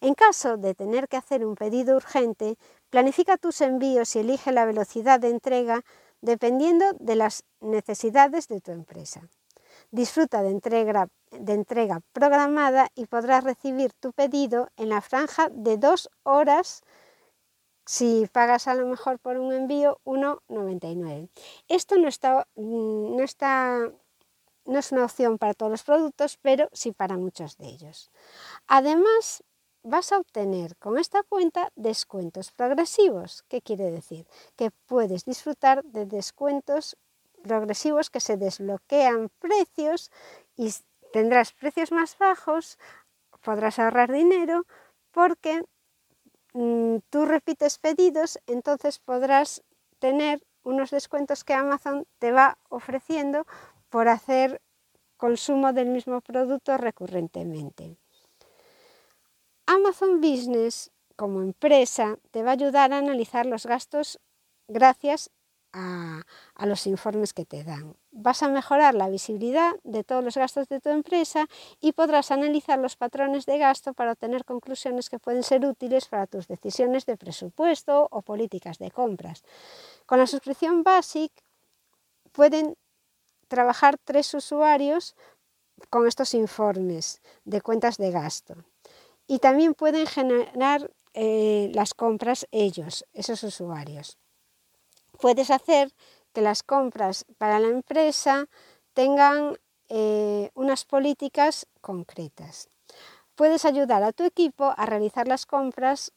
En 0.00 0.14
caso 0.14 0.56
de 0.56 0.74
tener 0.74 1.08
que 1.08 1.16
hacer 1.16 1.44
un 1.44 1.56
pedido 1.56 1.96
urgente, 1.96 2.56
planifica 2.90 3.38
tus 3.38 3.60
envíos 3.60 4.14
y 4.14 4.20
elige 4.20 4.52
la 4.52 4.66
velocidad 4.66 5.18
de 5.18 5.30
entrega 5.30 5.84
dependiendo 6.22 6.86
de 6.98 7.16
las 7.16 7.44
necesidades 7.60 8.48
de 8.48 8.60
tu 8.60 8.70
empresa. 8.72 9.28
Disfruta 9.90 10.42
de 10.42 10.50
entrega, 10.50 11.08
de 11.30 11.52
entrega 11.52 12.00
programada 12.12 12.88
y 12.94 13.06
podrás 13.06 13.44
recibir 13.44 13.92
tu 13.92 14.12
pedido 14.12 14.70
en 14.76 14.88
la 14.88 15.02
franja 15.02 15.48
de 15.50 15.76
dos 15.76 16.10
horas 16.22 16.82
si 17.84 18.26
pagas 18.32 18.68
a 18.68 18.74
lo 18.74 18.86
mejor 18.86 19.18
por 19.18 19.36
un 19.36 19.52
envío 19.52 20.00
1,99. 20.04 21.28
Esto 21.68 21.96
no 21.96 22.08
está, 22.08 22.46
mm, 22.54 23.16
no 23.16 23.22
está 23.22 23.90
no 24.64 24.78
es 24.78 24.92
una 24.92 25.04
opción 25.04 25.38
para 25.38 25.54
todos 25.54 25.72
los 25.72 25.82
productos, 25.82 26.38
pero 26.40 26.68
sí 26.72 26.92
para 26.92 27.16
muchos 27.16 27.56
de 27.56 27.66
ellos. 27.66 28.10
Además, 28.66 29.42
vas 29.82 30.12
a 30.12 30.18
obtener 30.18 30.76
con 30.76 30.98
esta 30.98 31.22
cuenta 31.22 31.70
descuentos 31.74 32.52
progresivos. 32.52 33.44
¿Qué 33.48 33.60
quiere 33.62 33.90
decir? 33.90 34.26
Que 34.56 34.70
puedes 34.86 35.24
disfrutar 35.24 35.82
de 35.84 36.06
descuentos 36.06 36.96
progresivos 37.42 38.10
que 38.10 38.20
se 38.20 38.36
desbloquean 38.36 39.30
precios 39.38 40.10
y 40.56 40.72
tendrás 41.12 41.52
precios 41.52 41.92
más 41.92 42.16
bajos, 42.18 42.78
podrás 43.42 43.78
ahorrar 43.78 44.12
dinero 44.12 44.64
porque 45.10 45.62
mm, 46.54 46.98
tú 47.10 47.24
repites 47.24 47.78
pedidos, 47.78 48.38
entonces 48.46 48.98
podrás 48.98 49.62
tener 49.98 50.42
unos 50.62 50.90
descuentos 50.90 51.44
que 51.44 51.54
Amazon 51.54 52.06
te 52.18 52.32
va 52.32 52.58
ofreciendo 52.68 53.46
por 53.90 54.08
hacer 54.08 54.60
consumo 55.16 55.72
del 55.72 55.88
mismo 55.88 56.20
producto 56.20 56.76
recurrentemente. 56.78 57.96
Amazon 59.74 60.20
Business 60.20 60.90
como 61.16 61.40
empresa 61.40 62.18
te 62.30 62.42
va 62.42 62.50
a 62.50 62.52
ayudar 62.52 62.92
a 62.92 62.98
analizar 62.98 63.46
los 63.46 63.64
gastos 63.64 64.20
gracias 64.68 65.30
a, 65.72 66.24
los 66.66 66.86
informes 66.86 67.32
que 67.32 67.46
te 67.46 67.64
dan. 67.64 67.96
Vas 68.10 68.42
a 68.42 68.48
mejorar 68.48 68.94
la 68.94 69.08
visibilidad 69.08 69.72
de 69.82 70.04
todos 70.04 70.22
los 70.22 70.36
gastos 70.36 70.68
de 70.68 70.78
tu 70.78 70.90
empresa 70.90 71.46
y 71.80 71.92
podrás 71.92 72.30
analizar 72.30 72.78
los 72.78 72.96
patrones 72.96 73.46
de 73.46 73.56
gasto 73.56 73.94
para 73.94 74.12
obtener 74.12 74.44
conclusiones 74.44 75.08
que 75.08 75.18
pueden 75.18 75.42
ser 75.42 75.64
útiles 75.64 76.06
para 76.06 76.26
tus 76.26 76.48
decisiones 76.48 77.06
de 77.06 77.16
presupuesto 77.16 78.08
o 78.10 78.20
políticas 78.20 78.76
de 78.76 78.90
compras. 78.90 79.42
Con 80.04 80.18
la 80.18 80.26
suscripción 80.26 80.82
Basic 80.82 81.32
pueden 82.32 82.76
trabajar 83.48 83.96
tres 84.04 84.34
usuarios 84.34 85.16
con 85.88 86.06
estos 86.06 86.34
informes 86.34 87.22
de 87.46 87.62
cuentas 87.62 87.96
de 87.96 88.10
gasto 88.10 88.66
y 89.32 89.38
también 89.38 89.72
pueden 89.72 90.06
generar 90.06 90.90
eh, 91.14 91.72
las 91.72 91.94
compras 91.94 92.46
ellos, 92.50 93.06
esos 93.14 93.42
usuarios. 93.42 94.18
Puedes 95.18 95.50
hacer 95.50 95.90
que 96.34 96.42
las 96.42 96.62
compras 96.62 97.24
para 97.38 97.58
la 97.58 97.68
empresa 97.68 98.50
tengan 98.92 99.56
eh, 99.88 100.50
unas 100.52 100.84
políticas 100.84 101.66
concretas. 101.80 102.68
Puedes 103.34 103.64
ayudar 103.64 104.02
a 104.02 104.12
tu 104.12 104.24
equipo 104.24 104.74
a 104.76 104.84
realizar 104.84 105.26
las 105.26 105.46
compras 105.46 106.12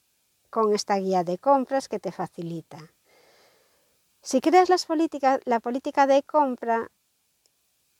con 0.49 0.73
esta 0.73 0.97
guía 0.97 1.23
de 1.23 1.37
compras 1.37 1.87
que 1.87 2.01
te 2.01 2.11
facilita. 2.11 2.91
Si 4.23 4.41
creas 4.41 4.67
las 4.67 4.85
la 5.45 5.61
política 5.61 6.05
de 6.05 6.21
compra, 6.23 6.91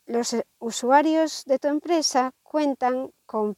los 0.08 0.36
usuarios 0.60 1.46
de 1.46 1.58
tu 1.58 1.70
empresa 1.70 2.34
cuentan 2.44 3.14
con 3.26 3.56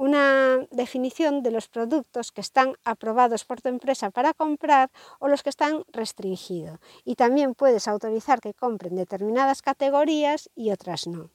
una 0.00 0.66
definición 0.70 1.42
de 1.42 1.50
los 1.50 1.68
productos 1.68 2.32
que 2.32 2.40
están 2.40 2.74
aprobados 2.86 3.44
por 3.44 3.60
tu 3.60 3.68
empresa 3.68 4.10
para 4.10 4.32
comprar 4.32 4.90
o 5.18 5.28
los 5.28 5.42
que 5.42 5.50
están 5.50 5.84
restringidos. 5.92 6.78
Y 7.04 7.16
también 7.16 7.54
puedes 7.54 7.86
autorizar 7.86 8.40
que 8.40 8.54
compren 8.54 8.96
determinadas 8.96 9.60
categorías 9.60 10.48
y 10.54 10.70
otras 10.70 11.06
no. 11.06 11.28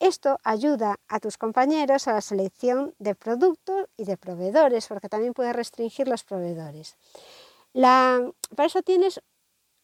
Esto 0.00 0.40
ayuda 0.42 0.96
a 1.06 1.20
tus 1.20 1.38
compañeros 1.38 2.08
a 2.08 2.14
la 2.14 2.20
selección 2.20 2.96
de 2.98 3.14
productos 3.14 3.86
y 3.96 4.06
de 4.06 4.16
proveedores, 4.16 4.88
porque 4.88 5.08
también 5.08 5.32
puedes 5.32 5.54
restringir 5.54 6.08
los 6.08 6.24
proveedores. 6.24 6.96
para 7.72 8.66
eso 8.66 8.82
tienes 8.82 9.20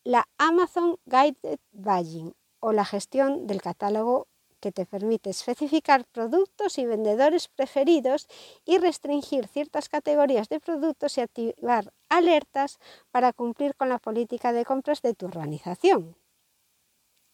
la 0.02 0.26
Amazon 0.36 0.96
Guided 1.04 1.60
Buying 1.70 2.34
o 2.58 2.72
la 2.72 2.84
gestión 2.84 3.46
del 3.46 3.62
catálogo 3.62 4.26
que 4.60 4.72
te 4.72 4.86
permite 4.86 5.30
especificar 5.30 6.04
productos 6.04 6.78
y 6.78 6.86
vendedores 6.86 7.48
preferidos 7.48 8.28
y 8.64 8.78
restringir 8.78 9.48
ciertas 9.48 9.88
categorías 9.88 10.48
de 10.48 10.60
productos 10.60 11.18
y 11.18 11.22
activar 11.22 11.92
alertas 12.08 12.78
para 13.10 13.32
cumplir 13.32 13.74
con 13.74 13.88
la 13.88 13.98
política 13.98 14.52
de 14.52 14.64
compras 14.64 15.02
de 15.02 15.14
tu 15.14 15.26
organización. 15.26 16.16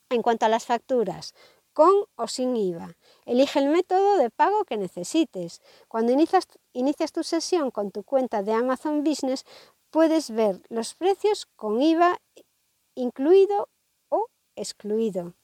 En 0.08 0.22
cuanto 0.22 0.46
a 0.46 0.48
las 0.48 0.64
facturas, 0.64 1.34
con 1.76 1.92
o 2.16 2.26
sin 2.26 2.56
IVA. 2.56 2.96
Elige 3.26 3.58
el 3.58 3.68
método 3.68 4.16
de 4.16 4.30
pago 4.30 4.64
que 4.64 4.78
necesites. 4.78 5.60
Cuando 5.88 6.10
inicias, 6.10 7.12
tu 7.12 7.22
sesión 7.22 7.70
con 7.70 7.90
tu 7.90 8.02
cuenta 8.02 8.42
de 8.42 8.54
Amazon 8.54 9.04
Business, 9.04 9.44
puedes 9.90 10.30
ver 10.30 10.62
los 10.70 10.94
precios 10.94 11.44
con 11.54 11.82
IVA 11.82 12.18
incluido 12.94 13.68
o 14.08 14.28
excluido. 14.56 15.34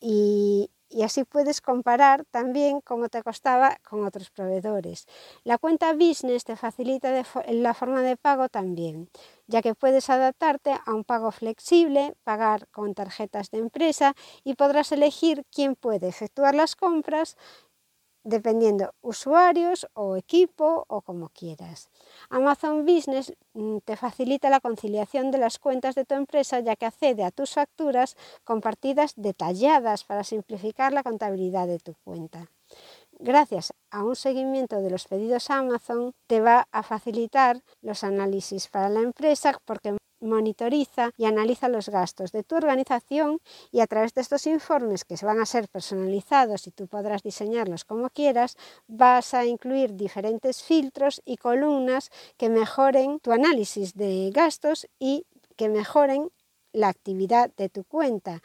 Y, 0.00 0.70
y 0.88 1.02
así 1.02 1.24
puedes 1.24 1.60
comparar 1.60 2.24
también 2.30 2.80
cómo 2.80 3.08
te 3.08 3.22
costaba 3.22 3.76
con 3.88 4.04
otros 4.04 4.30
proveedores. 4.30 5.06
La 5.44 5.58
cuenta 5.58 5.92
business 5.92 6.44
te 6.44 6.56
facilita 6.56 7.10
la 7.48 7.74
forma 7.74 8.02
de 8.02 8.16
pago 8.16 8.48
también, 8.48 9.10
ya 9.46 9.62
que 9.62 9.74
puedes 9.74 10.10
adaptarte 10.10 10.72
a 10.84 10.94
un 10.94 11.04
pago 11.04 11.30
flexible, 11.30 12.14
pagar 12.24 12.68
con 12.70 12.94
tarjetas 12.94 13.50
de 13.50 13.58
empresa 13.58 14.14
y 14.44 14.54
podrás 14.54 14.92
elegir 14.92 15.44
quién 15.50 15.74
puede 15.76 16.08
efectuar 16.08 16.54
las 16.54 16.76
compras 16.76 17.36
dependiendo 18.28 18.92
usuarios 19.00 19.86
o 19.94 20.16
equipo 20.16 20.84
o 20.88 21.00
como 21.00 21.30
quieras. 21.30 21.88
Amazon 22.28 22.84
Business 22.84 23.32
mm, 23.54 23.78
te 23.84 23.96
facilita 23.96 24.50
la 24.50 24.60
conciliación 24.60 25.30
de 25.30 25.38
las 25.38 25.58
cuentas 25.58 25.94
de 25.94 26.04
tu 26.04 26.14
empresa 26.14 26.60
ya 26.60 26.76
que 26.76 26.86
accede 26.86 27.24
a 27.24 27.30
tus 27.30 27.54
facturas 27.54 28.16
compartidas 28.44 29.14
detalladas 29.16 30.04
para 30.04 30.24
simplificar 30.24 30.92
la 30.92 31.02
contabilidad 31.02 31.66
de 31.66 31.78
tu 31.78 31.94
cuenta. 32.04 32.50
Gracias 33.18 33.72
a 33.90 34.04
un 34.04 34.14
seguimiento 34.14 34.80
de 34.82 34.90
los 34.90 35.06
pedidos 35.06 35.50
a 35.50 35.58
Amazon 35.58 36.12
te 36.26 36.40
va 36.40 36.68
a 36.70 36.82
facilitar 36.82 37.62
los 37.80 38.04
análisis 38.04 38.68
para 38.68 38.90
la 38.90 39.00
empresa 39.00 39.58
porque 39.64 39.96
monitoriza 40.20 41.10
y 41.16 41.24
analiza 41.24 41.68
los 41.68 41.88
gastos 41.88 42.32
de 42.32 42.42
tu 42.42 42.56
organización 42.56 43.40
y 43.70 43.80
a 43.80 43.86
través 43.86 44.14
de 44.14 44.20
estos 44.20 44.46
informes 44.46 45.04
que 45.04 45.16
van 45.22 45.40
a 45.40 45.46
ser 45.46 45.68
personalizados 45.68 46.66
y 46.66 46.70
tú 46.70 46.86
podrás 46.86 47.22
diseñarlos 47.22 47.84
como 47.84 48.10
quieras, 48.10 48.56
vas 48.86 49.34
a 49.34 49.44
incluir 49.44 49.94
diferentes 49.94 50.62
filtros 50.62 51.22
y 51.24 51.36
columnas 51.36 52.10
que 52.36 52.48
mejoren 52.48 53.20
tu 53.20 53.32
análisis 53.32 53.94
de 53.94 54.30
gastos 54.32 54.86
y 54.98 55.26
que 55.56 55.68
mejoren 55.68 56.30
la 56.72 56.88
actividad 56.88 57.50
de 57.56 57.68
tu 57.68 57.84
cuenta. 57.84 58.42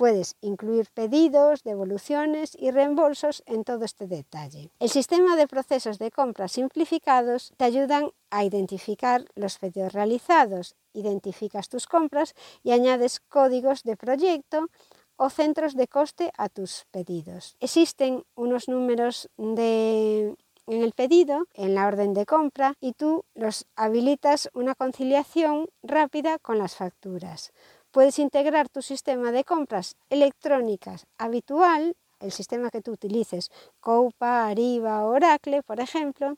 Puedes 0.00 0.36
incluir 0.40 0.88
pedidos, 0.94 1.62
devoluciones 1.62 2.56
y 2.58 2.70
reembolsos 2.70 3.42
en 3.44 3.64
todo 3.64 3.84
este 3.84 4.06
detalle. 4.06 4.70
El 4.78 4.88
sistema 4.88 5.36
de 5.36 5.46
procesos 5.46 5.98
de 5.98 6.10
compra 6.10 6.48
simplificados 6.48 7.52
te 7.58 7.66
ayudan 7.66 8.10
a 8.30 8.42
identificar 8.42 9.26
los 9.34 9.58
pedidos 9.58 9.92
realizados, 9.92 10.74
identificas 10.94 11.68
tus 11.68 11.86
compras 11.86 12.32
y 12.62 12.70
añades 12.70 13.20
códigos 13.20 13.82
de 13.82 13.98
proyecto 13.98 14.68
o 15.16 15.28
centros 15.28 15.76
de 15.76 15.86
coste 15.86 16.32
a 16.38 16.48
tus 16.48 16.86
pedidos. 16.90 17.58
Existen 17.60 18.24
unos 18.36 18.68
números 18.68 19.28
de 19.36 20.34
en 20.66 20.82
el 20.82 20.92
pedido, 20.92 21.46
en 21.54 21.74
la 21.74 21.86
orden 21.86 22.14
de 22.14 22.26
compra, 22.26 22.74
y 22.80 22.92
tú 22.92 23.24
los 23.34 23.66
habilitas 23.74 24.48
una 24.54 24.74
conciliación 24.74 25.68
rápida 25.82 26.38
con 26.38 26.58
las 26.58 26.76
facturas. 26.76 27.52
Puedes 27.90 28.18
integrar 28.20 28.68
tu 28.68 28.82
sistema 28.82 29.32
de 29.32 29.42
compras 29.44 29.96
electrónicas 30.10 31.06
habitual, 31.18 31.96
el 32.20 32.30
sistema 32.30 32.70
que 32.70 32.82
tú 32.82 32.92
utilices, 32.92 33.50
Coupa, 33.80 34.46
Ariba, 34.46 35.04
Oracle, 35.04 35.62
por 35.62 35.80
ejemplo, 35.80 36.36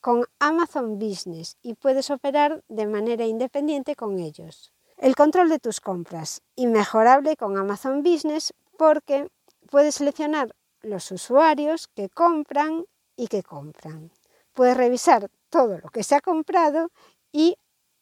con 0.00 0.24
Amazon 0.40 0.98
Business 0.98 1.56
y 1.62 1.74
puedes 1.74 2.10
operar 2.10 2.64
de 2.68 2.86
manera 2.86 3.26
independiente 3.26 3.94
con 3.94 4.18
ellos. 4.18 4.72
El 4.96 5.14
control 5.14 5.48
de 5.48 5.60
tus 5.60 5.80
compras, 5.80 6.42
inmejorable 6.56 7.36
con 7.36 7.56
Amazon 7.56 8.02
Business 8.02 8.52
porque 8.76 9.28
puedes 9.70 9.96
seleccionar 9.96 10.54
los 10.82 11.12
usuarios 11.12 11.88
que 11.94 12.08
compran 12.08 12.86
y 13.16 13.28
que 13.28 13.42
compran. 13.44 14.10
Puedes 14.52 14.76
revisar 14.76 15.30
todo 15.50 15.78
lo 15.78 15.90
que 15.90 16.02
se 16.02 16.16
ha 16.16 16.20
comprado 16.20 16.90
y 17.30 17.56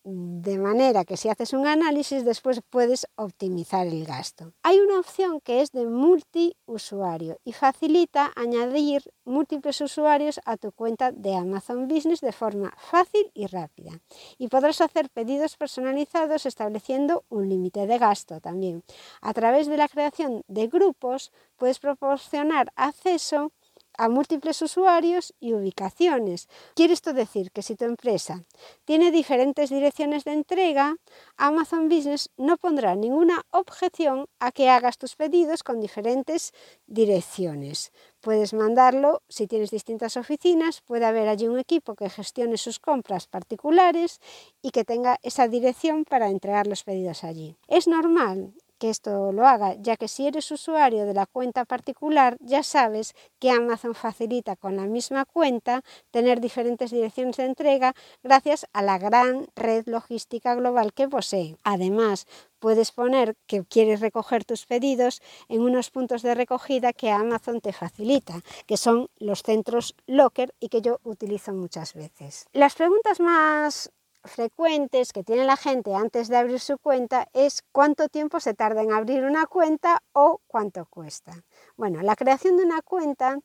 de 0.09 0.57
manera 0.59 1.05
que 1.05 1.17
si 1.17 1.29
haces 1.29 1.53
un 1.53 1.67
análisis 1.67 2.25
después 2.25 2.61
puedes 2.71 3.09
optimizar 3.17 3.89
el 3.89 4.07
gasto. 4.07 4.53
Hay 4.63 4.79
una 4.79 5.01
opción 5.01 5.41
que 5.41 5.63
es 5.63 5.73
de 5.73 5.85
multiusuario 5.87 7.41
y 7.45 7.53
facilita 7.53 8.31
añadir 8.37 9.03
múltiples 9.25 9.81
usuarios 9.81 10.41
a 10.45 10.57
tu 10.57 10.71
cuenta 10.71 11.11
de 11.11 11.35
Amazon 11.35 11.89
Business 11.89 12.21
de 12.21 12.31
forma 12.31 12.73
fácil 12.79 13.33
y 13.35 13.47
rápida. 13.47 13.99
Y 14.39 14.47
podrás 14.47 14.81
hacer 14.81 15.11
pedidos 15.11 15.57
personalizados 15.57 16.47
estableciendo 16.47 17.25
un 17.29 17.49
límite 17.49 17.89
de 17.89 17.99
gasto 17.99 18.41
también. 18.41 18.85
A 19.21 19.35
través 19.35 19.67
de 19.67 19.77
la 19.77 19.89
creación 19.89 20.45
de 20.47 20.69
grupos 20.69 21.33
puedes 21.57 21.81
proporcionar 21.81 22.73
acceso 22.77 23.51
a 23.99 24.09
múltiples 24.09 24.61
usuarios 24.63 25.35
y 25.41 25.53
ubicaciones. 25.53 26.49
Quiere 26.75 26.95
esto 26.95 27.13
decir 27.13 27.51
que 27.51 27.63
si 27.63 27.77
tu 27.77 27.85
empresa 27.85 28.45
tiene 28.85 29.11
diferentes 29.11 29.71
direcciones 29.71 30.25
de 30.25 30.33
entrega, 30.33 30.97
Amazon 31.37 31.89
Business 31.89 32.31
no 32.37 32.57
pondrá 32.57 32.95
ninguna 32.95 33.45
objeción 33.51 34.27
a 34.41 34.53
que 34.53 34.69
hagas 34.69 34.99
tus 34.99 35.17
pedidos 35.17 35.63
con 35.63 35.81
diferentes 35.81 36.53
direcciones. 36.87 37.93
Puedes 38.21 38.55
mandarlo 38.55 39.23
si 39.29 39.47
tienes 39.47 39.71
distintas 39.71 40.17
oficinas, 40.17 40.81
puede 40.81 41.05
haber 41.05 41.29
allí 41.29 41.47
un 41.49 41.59
equipo 41.59 41.95
que 41.95 42.11
gestione 42.11 42.57
sus 42.57 42.79
compras 42.79 43.27
particulares 43.27 44.21
y 44.63 44.71
que 44.71 44.85
tenga 44.85 45.19
esa 45.23 45.49
dirección 45.49 46.05
para 46.05 46.29
entregar 46.29 46.67
los 46.67 46.83
pedidos 46.83 47.25
allí. 47.25 47.57
Es 47.69 47.87
normal 47.87 48.53
que 48.79 48.91
esto 48.91 49.33
lo 49.33 49.47
haga, 49.47 49.75
ya 49.75 49.97
que 49.97 50.09
si 50.09 50.27
eres 50.27 50.51
usuario 50.51 51.07
de 51.07 51.15
la 51.15 51.27
cuenta 51.27 51.65
particular, 51.65 52.37
ya 52.41 52.63
sabes 52.63 53.15
que 53.39 53.51
Amazon 53.51 53.95
facilita 53.95 54.57
con 54.57 54.77
la 54.77 54.87
misma 54.87 55.25
cuenta 55.25 55.83
tener 56.11 56.41
diferentes 56.41 56.91
direcciones 56.91 57.37
de 57.37 57.47
entrega 57.47 57.95
gracias 58.23 58.67
a 58.73 58.83
la 58.83 58.99
gran 58.99 59.47
red 59.55 59.85
logística 59.87 60.55
global 60.55 60.93
que 60.93 61.09
posee. 61.09 61.57
Además, 61.65 62.27
puedes 62.59 62.93
poner 62.93 63.37
que 63.47 63.65
quieres 63.65 64.01
recoger 64.01 64.45
tus 64.45 64.67
pedidos 64.67 65.23
en 65.49 65.61
unos 65.61 65.91
puntos 65.91 66.23
de 66.23 66.35
recogida 66.35 66.93
que 66.93 67.11
Amazon 67.11 67.61
te 67.61 67.73
facilita, 67.73 68.41
que 68.67 68.77
son 68.77 69.09
los 69.19 69.43
centros 69.43 69.95
Locker 70.07 70.55
y 70.61 70.69
que 70.69 70.83
yo 70.83 71.01
utilizo 71.05 71.53
muchas 71.53 71.95
veces. 71.95 72.47
Las 72.53 72.75
preguntas 72.75 73.21
más 73.21 73.93
frecuentes 74.27 75.13
que 75.13 75.25
tiene 75.25 75.45
la 75.45 75.57
gente 75.57 75.95
antes 75.95 76.29
de 76.29 76.37
abrir 76.37 76.61
su 76.61 76.79
cuenta 76.79 77.29
es 77.33 77.63
cuánto 77.73 78.09
tiempo 78.09 78.41
se 78.41 78.55
tarda 78.55 78.83
en 78.83 78.93
abrir 78.93 79.25
una 79.25 79.47
cuenta 79.47 80.03
o 80.13 80.41
cuánto 80.47 80.87
cuesta. 80.87 81.45
Bueno, 81.77 82.03
la 82.03 82.17
creación 82.17 82.57
de 82.57 82.65
una 82.65 82.83
cuenta 82.83 83.39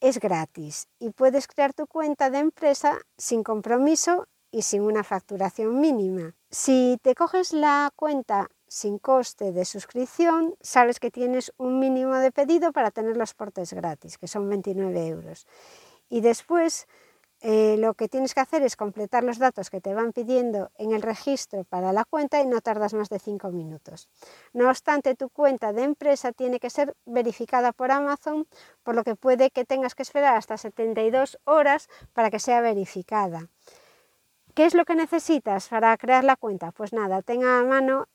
es 0.00 0.18
gratis 0.18 0.88
y 0.98 1.10
puedes 1.10 1.46
crear 1.46 1.72
tu 1.72 1.86
cuenta 1.86 2.30
de 2.30 2.38
empresa 2.38 2.98
sin 3.16 3.42
compromiso 3.42 4.26
y 4.50 4.62
sin 4.62 4.82
una 4.82 5.04
facturación 5.04 5.80
mínima. 5.80 6.34
Si 6.50 6.98
te 7.02 7.14
coges 7.14 7.52
la 7.52 7.90
cuenta 7.96 8.48
sin 8.66 8.98
coste 8.98 9.52
de 9.52 9.64
suscripción, 9.64 10.54
sabes 10.60 10.98
que 10.98 11.10
tienes 11.10 11.52
un 11.56 11.78
mínimo 11.78 12.16
de 12.16 12.32
pedido 12.32 12.72
para 12.72 12.90
tener 12.90 13.16
los 13.16 13.34
portes 13.34 13.72
gratis, 13.72 14.18
que 14.18 14.28
son 14.28 14.48
29 14.48 15.06
euros. 15.08 15.46
Y 16.08 16.20
después 16.20 16.86
eh, 17.44 17.76
lo 17.76 17.94
que 17.94 18.08
tienes 18.08 18.34
que 18.34 18.40
hacer 18.40 18.62
es 18.62 18.76
completar 18.76 19.24
los 19.24 19.38
datos 19.38 19.68
que 19.68 19.80
te 19.80 19.94
van 19.94 20.12
pidiendo 20.12 20.70
en 20.78 20.92
el 20.92 21.02
registro 21.02 21.64
para 21.64 21.92
la 21.92 22.04
cuenta 22.04 22.40
y 22.40 22.46
no 22.46 22.60
tardas 22.60 22.94
más 22.94 23.08
de 23.08 23.18
5 23.18 23.50
minutos. 23.50 24.08
No 24.52 24.68
obstante, 24.70 25.16
tu 25.16 25.28
cuenta 25.28 25.72
de 25.72 25.82
empresa 25.82 26.30
tiene 26.30 26.60
que 26.60 26.70
ser 26.70 26.94
verificada 27.04 27.72
por 27.72 27.90
Amazon, 27.90 28.46
por 28.84 28.94
lo 28.94 29.02
que 29.02 29.16
puede 29.16 29.50
que 29.50 29.64
tengas 29.64 29.96
que 29.96 30.04
esperar 30.04 30.36
hasta 30.36 30.56
72 30.56 31.40
horas 31.42 31.88
para 32.12 32.30
que 32.30 32.38
sea 32.38 32.60
verificada. 32.60 33.48
¿Qué 34.54 34.64
es 34.64 34.74
lo 34.74 34.84
que 34.84 34.94
necesitas 34.94 35.66
para 35.66 35.96
crear 35.96 36.22
la 36.22 36.36
cuenta? 36.36 36.70
Pues 36.70 36.92
nada, 36.92 37.22
tenga 37.22 37.58
a 37.58 37.64
mano 37.64 38.06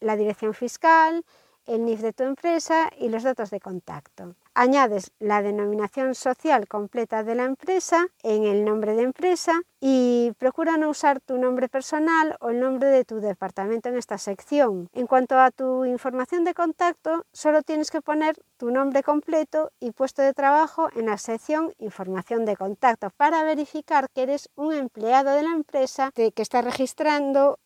la 0.00 0.16
dirección 0.16 0.54
fiscal, 0.54 1.24
el 1.66 1.84
NIF 1.84 2.00
de 2.00 2.12
tu 2.12 2.24
empresa 2.24 2.90
y 2.98 3.08
los 3.08 3.22
datos 3.22 3.50
de 3.50 3.60
contacto. 3.60 4.34
Añades 4.54 5.12
la 5.18 5.40
denominación 5.40 6.14
social 6.14 6.68
completa 6.68 7.22
de 7.22 7.34
la 7.34 7.44
empresa 7.44 8.08
en 8.22 8.44
el 8.44 8.66
nombre 8.66 8.94
de 8.94 9.02
empresa 9.02 9.62
y 9.80 10.32
procura 10.38 10.76
no 10.76 10.90
usar 10.90 11.20
tu 11.20 11.38
nombre 11.38 11.70
personal 11.70 12.36
o 12.40 12.50
el 12.50 12.60
nombre 12.60 12.90
de 12.90 13.04
tu 13.06 13.20
departamento 13.20 13.88
en 13.88 13.96
esta 13.96 14.18
sección. 14.18 14.88
En 14.92 15.06
cuanto 15.06 15.38
a 15.38 15.50
tu 15.50 15.86
información 15.86 16.44
de 16.44 16.52
contacto, 16.52 17.24
solo 17.32 17.62
tienes 17.62 17.90
que 17.90 18.02
poner 18.02 18.36
tu 18.58 18.70
nombre 18.70 19.02
completo 19.02 19.70
y 19.80 19.92
puesto 19.92 20.20
de 20.20 20.34
trabajo 20.34 20.88
en 20.94 21.06
la 21.06 21.18
sección 21.18 21.72
Información 21.78 22.44
de 22.44 22.56
contacto 22.56 23.08
para 23.16 23.44
verificar 23.44 24.08
que 24.14 24.22
eres 24.22 24.50
un 24.54 24.74
empleado 24.74 25.30
de 25.30 25.42
la 25.42 25.50
empresa 25.50 26.10
que 26.14 26.32
está 26.36 26.60
registrando 26.62 27.58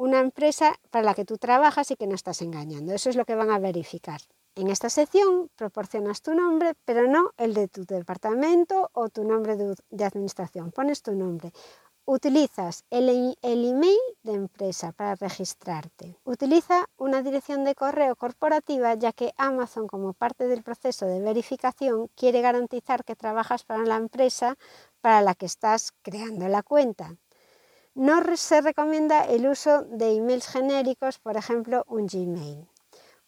una 0.00 0.20
empresa 0.20 0.80
para 0.90 1.04
la 1.04 1.14
que 1.14 1.26
tú 1.26 1.36
trabajas 1.36 1.90
y 1.90 1.96
que 1.96 2.06
no 2.06 2.14
estás 2.14 2.40
engañando. 2.40 2.94
Eso 2.94 3.10
es 3.10 3.16
lo 3.16 3.26
que 3.26 3.34
van 3.34 3.50
a 3.50 3.58
verificar. 3.58 4.18
En 4.54 4.68
esta 4.68 4.88
sección 4.88 5.50
proporcionas 5.56 6.22
tu 6.22 6.34
nombre, 6.34 6.72
pero 6.86 7.06
no 7.06 7.32
el 7.36 7.52
de 7.52 7.68
tu 7.68 7.84
departamento 7.84 8.88
o 8.94 9.10
tu 9.10 9.24
nombre 9.24 9.56
de, 9.56 10.04
administración. 10.04 10.72
Pones 10.72 11.02
tu 11.02 11.12
nombre. 11.12 11.52
Utilizas 12.06 12.84
el, 12.88 13.36
el, 13.42 13.64
email 13.66 13.98
de 14.22 14.32
empresa 14.32 14.92
para 14.92 15.16
registrarte. 15.16 16.16
Utiliza 16.24 16.88
una 16.96 17.22
dirección 17.22 17.64
de 17.64 17.74
correo 17.74 18.16
corporativa 18.16 18.94
ya 18.94 19.12
que 19.12 19.34
Amazon 19.36 19.86
como 19.86 20.14
parte 20.14 20.48
del 20.48 20.62
proceso 20.62 21.04
de 21.04 21.20
verificación 21.20 22.08
quiere 22.16 22.40
garantizar 22.40 23.04
que 23.04 23.16
trabajas 23.16 23.64
para 23.64 23.84
la 23.84 23.96
empresa 23.96 24.56
para 25.02 25.20
la 25.20 25.34
que 25.34 25.44
estás 25.44 25.92
creando 26.02 26.48
la 26.48 26.62
cuenta. 26.62 27.18
No 27.94 28.22
se 28.36 28.60
recomienda 28.60 29.24
el 29.24 29.48
uso 29.48 29.82
de 29.82 30.14
emails 30.14 30.46
genéricos, 30.46 31.18
por 31.18 31.36
ejemplo 31.36 31.84
un 31.88 32.06
Gmail. 32.06 32.68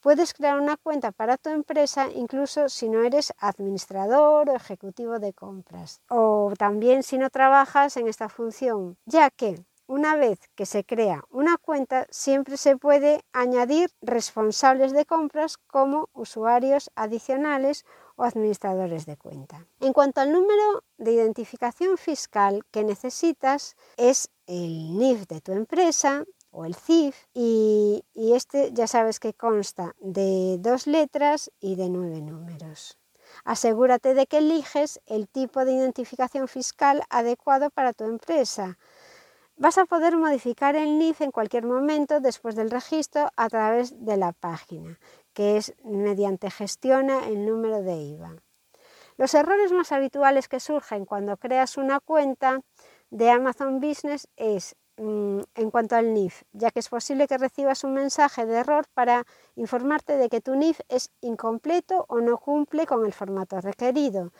Puedes 0.01 0.35
crear 0.35 0.61
una 0.61 0.77
cuenta 0.77 1.13
para 1.13 1.37
tu 1.37 1.51
empresa 1.51 2.09
incluso 2.13 2.69
si 2.69 2.89
no 2.89 3.03
eres 3.03 3.33
administrador 3.39 4.51
o 4.51 4.55
ejecutivo 4.55 5.19
de 5.19 5.33
compras 5.33 6.01
o 6.09 6.53
también 6.57 7.03
si 7.03 7.19
no 7.19 7.31
trabajas 7.31 7.97
en 7.97 8.09
esta 8.09 8.29
función, 8.29 8.97
ya 9.05 9.31
que 9.31 9.65
una 9.87 10.17
vez 10.17 10.39
que 10.55 10.65
se 10.65 10.85
crea 10.85 11.25
una 11.31 11.57
cuenta 11.59 12.07
siempre 12.11 12.57
se 12.57 12.77
puede 12.77 13.25
añadir 13.33 13.91
responsables 14.01 14.93
de 14.93 15.05
compras 15.05 15.59
como 15.59 16.09
usuarios 16.15 16.91
adicionales 16.95 17.85
o 18.17 18.25
administradores 18.25 19.07
de 19.07 19.17
cuenta. 19.17 19.67
En 19.81 19.93
cuanto 19.93 20.21
al 20.21 20.33
número 20.33 20.85
de 20.99 21.13
identificación 21.13 21.99
fiscal 21.99 22.65
que 22.71 22.85
necesitas 22.85 23.77
es 23.97 24.31
el 24.53 24.99
NIF 24.99 25.27
de 25.29 25.41
tu 25.41 25.53
empresa, 25.53 26.25
o 26.51 26.67
el 26.67 26.75
CIF 26.75 27.17
y, 27.33 28.05
este 28.15 28.73
ya 28.73 28.87
sabes 28.87 29.19
que 29.19 29.33
consta 29.33 29.97
de 30.01 30.59
dos 30.61 30.87
letras 30.87 31.51
y 31.61 31.77
de 31.77 31.89
nueve 31.89 32.21
números. 32.21 32.99
Asegúrate 33.45 34.13
de 34.13 34.27
que 34.27 34.39
eliges 34.39 35.01
el 35.07 35.27
tipo 35.27 35.65
de 35.65 35.73
identificación 35.73 36.49
fiscal 36.49 37.03
adecuado 37.09 37.71
para 37.71 37.95
tu 37.95 38.05
empresa. 38.05 38.79
Vas 39.57 39.79
a 39.79 39.87
poder 39.87 40.17
modificar 40.17 40.77
el 40.77 40.99
NIF 40.99 41.23
en 41.23 41.31
cualquier 41.31 41.65
momento 41.65 42.21
después 42.21 42.55
del 42.55 42.71
registro 42.71 43.31
a 43.37 43.49
través 43.49 44.05
de 44.05 44.19
la 44.19 44.33
página, 44.33 44.99
que 45.33 45.57
es 45.57 45.75
mediante 45.83 46.51
gestiona 46.51 47.27
el 47.27 47.47
número 47.47 47.83
de 47.83 47.97
IVA. 47.97 48.37
Los 49.17 49.35
errores 49.35 49.73
más 49.73 49.93
habituales 49.93 50.49
que 50.49 50.61
surgen 50.61 51.07
cuando 51.07 51.37
creas 51.37 51.77
una 51.77 52.01
cuenta 52.01 52.61
de 53.13 53.31
Amazon 53.31 53.79
Business 53.79 54.27
es 54.37 54.75
Mm, 54.99 55.41
en 55.55 55.71
cuanto 55.71 55.97
al 55.97 56.13
NIF, 56.13 56.43
ya 56.53 56.71
que 56.71 56.81
es 56.81 56.89
posible 56.89 57.27
que 57.27 57.39
recibas 57.39 57.83
un 57.83 57.95
mensaje 57.95 58.45
de 58.45 58.57
error 58.57 58.85
para 58.93 59.25
informarte 59.57 60.19
de 60.19 60.29
que 60.29 60.43
tu 60.43 60.55
NIF 60.55 60.81
es 60.89 61.11
incompleto 61.23 62.05
o 62.09 62.21
no 62.21 62.37
cumple 62.39 62.87
con 62.87 63.07
el 63.07 63.13
formato 63.15 63.61
requerido. 63.61 64.33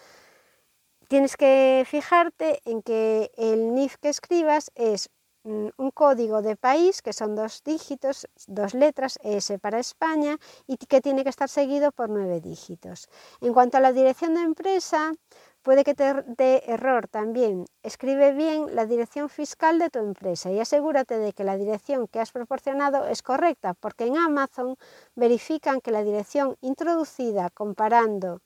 Tienes 1.09 1.37
que 1.37 1.85
fijarte 1.87 2.61
en 2.65 2.83
que 2.83 3.33
el 3.37 3.75
NIF 3.75 3.97
que 3.97 4.11
escribas 4.11 4.71
es 4.75 5.09
mm, 5.45 5.69
un 5.79 5.91
código 5.91 6.43
de 6.43 6.57
país, 6.57 7.01
que 7.01 7.13
son 7.15 7.35
dos 7.35 7.63
dígitos, 7.65 8.29
dos 8.47 8.75
letras, 8.75 9.19
S 9.23 9.59
para 9.59 9.79
España, 9.79 10.37
y 10.67 10.77
que 10.77 11.01
tiene 11.01 11.25
que 11.25 11.31
estar 11.31 11.49
seguido 11.49 11.93
por 11.93 12.11
nueve 12.11 12.41
dígitos. 12.41 13.09
En 13.41 13.55
cuanto 13.55 13.79
a 13.79 13.81
la 13.81 13.93
dirección 13.93 14.35
de 14.35 14.43
empresa, 14.43 15.13
Puede 15.63 15.85
que 15.85 15.95
te 15.95 16.13
dé 16.37 16.65
error 16.67 17.07
también. 17.07 17.67
Escribe 17.85 18.33
bien 18.33 18.75
la 18.75 18.85
dirección 18.85 19.29
fiscal 19.29 19.79
de 19.79 19.91
tu 19.91 20.01
empresa 20.01 20.51
y 20.51 20.59
asegúrate 20.59 21.19
de 21.19 21.33
que 21.33 21.45
la 21.45 21.57
dirección 21.57 22.09
que 22.09 22.19
has 22.19 22.33
proporcionado 22.33 23.07
es 23.07 23.23
correcta, 23.23 23.75
porque 23.75 24.07
en 24.07 24.17
Amazon 24.17 24.77
verifican 25.15 25.81
que 25.81 25.93
la 25.93 26.03
dirección 26.03 26.57
introducida 26.63 27.49
comparando 27.51 28.41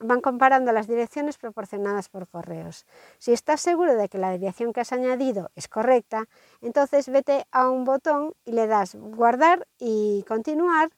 van 0.00 0.20
comparando 0.20 0.72
las 0.72 0.88
direcciones 0.88 1.38
proporcionadas 1.38 2.08
por 2.08 2.28
correos. 2.28 2.84
Si 3.18 3.32
estás 3.32 3.60
seguro 3.60 3.94
de 3.94 4.08
que 4.08 4.18
la 4.18 4.32
dirección 4.32 4.72
que 4.72 4.80
has 4.80 4.92
añadido 4.92 5.50
es 5.54 5.68
correcta, 5.68 6.24
entonces 6.60 7.08
vete 7.08 7.46
a 7.50 7.70
un 7.70 7.84
botón 7.84 8.34
y 8.44 8.52
le 8.52 8.66
das 8.66 8.94
guardar 8.94 9.66
y 9.78 10.24
continuar 10.28 10.90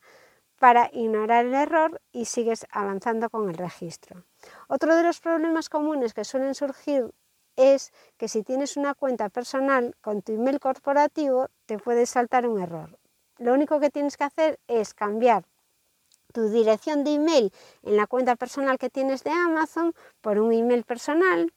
para 0.59 0.91
ignorar 0.93 1.47
el 1.47 1.55
error 1.55 2.01
y 2.11 2.25
sigues 2.25 2.67
avanzando 2.73 3.31
con 3.31 3.49
el 3.49 3.57
registro. 3.57 4.25
Otro 4.69 4.95
de 4.97 5.03
los 5.03 5.21
problemas 5.21 5.69
comunes 5.69 6.15
que 6.15 6.25
suelen 6.25 6.55
surgir 6.55 7.11
es 7.57 7.93
que 8.17 8.29
si 8.29 8.43
tienes 8.43 8.77
una 8.77 8.95
cuenta 8.95 9.29
personal 9.29 9.97
con 10.01 10.23
tu 10.23 10.33
email 10.33 10.61
corporativo 10.61 11.49
te 11.67 11.79
puede 11.79 12.07
saltar 12.07 12.47
un 12.47 12.61
error. 12.61 12.99
Lo 13.39 13.53
único 13.53 13.81
que 13.81 13.91
tienes 13.91 14.17
que 14.17 14.25
hacer 14.25 14.61
es 14.69 14.95
cambiar 14.95 15.45
tu 16.33 16.49
dirección 16.51 17.05
de 17.05 17.15
email 17.15 17.53
en 17.83 17.97
la 17.97 18.07
cuenta 18.07 18.37
personal 18.37 18.79
que 18.79 18.91
tienes 18.91 19.25
de 19.25 19.31
Amazon 19.31 19.95
por 20.21 20.39
un 20.39 20.53
email 20.53 20.85
personal 20.85 21.53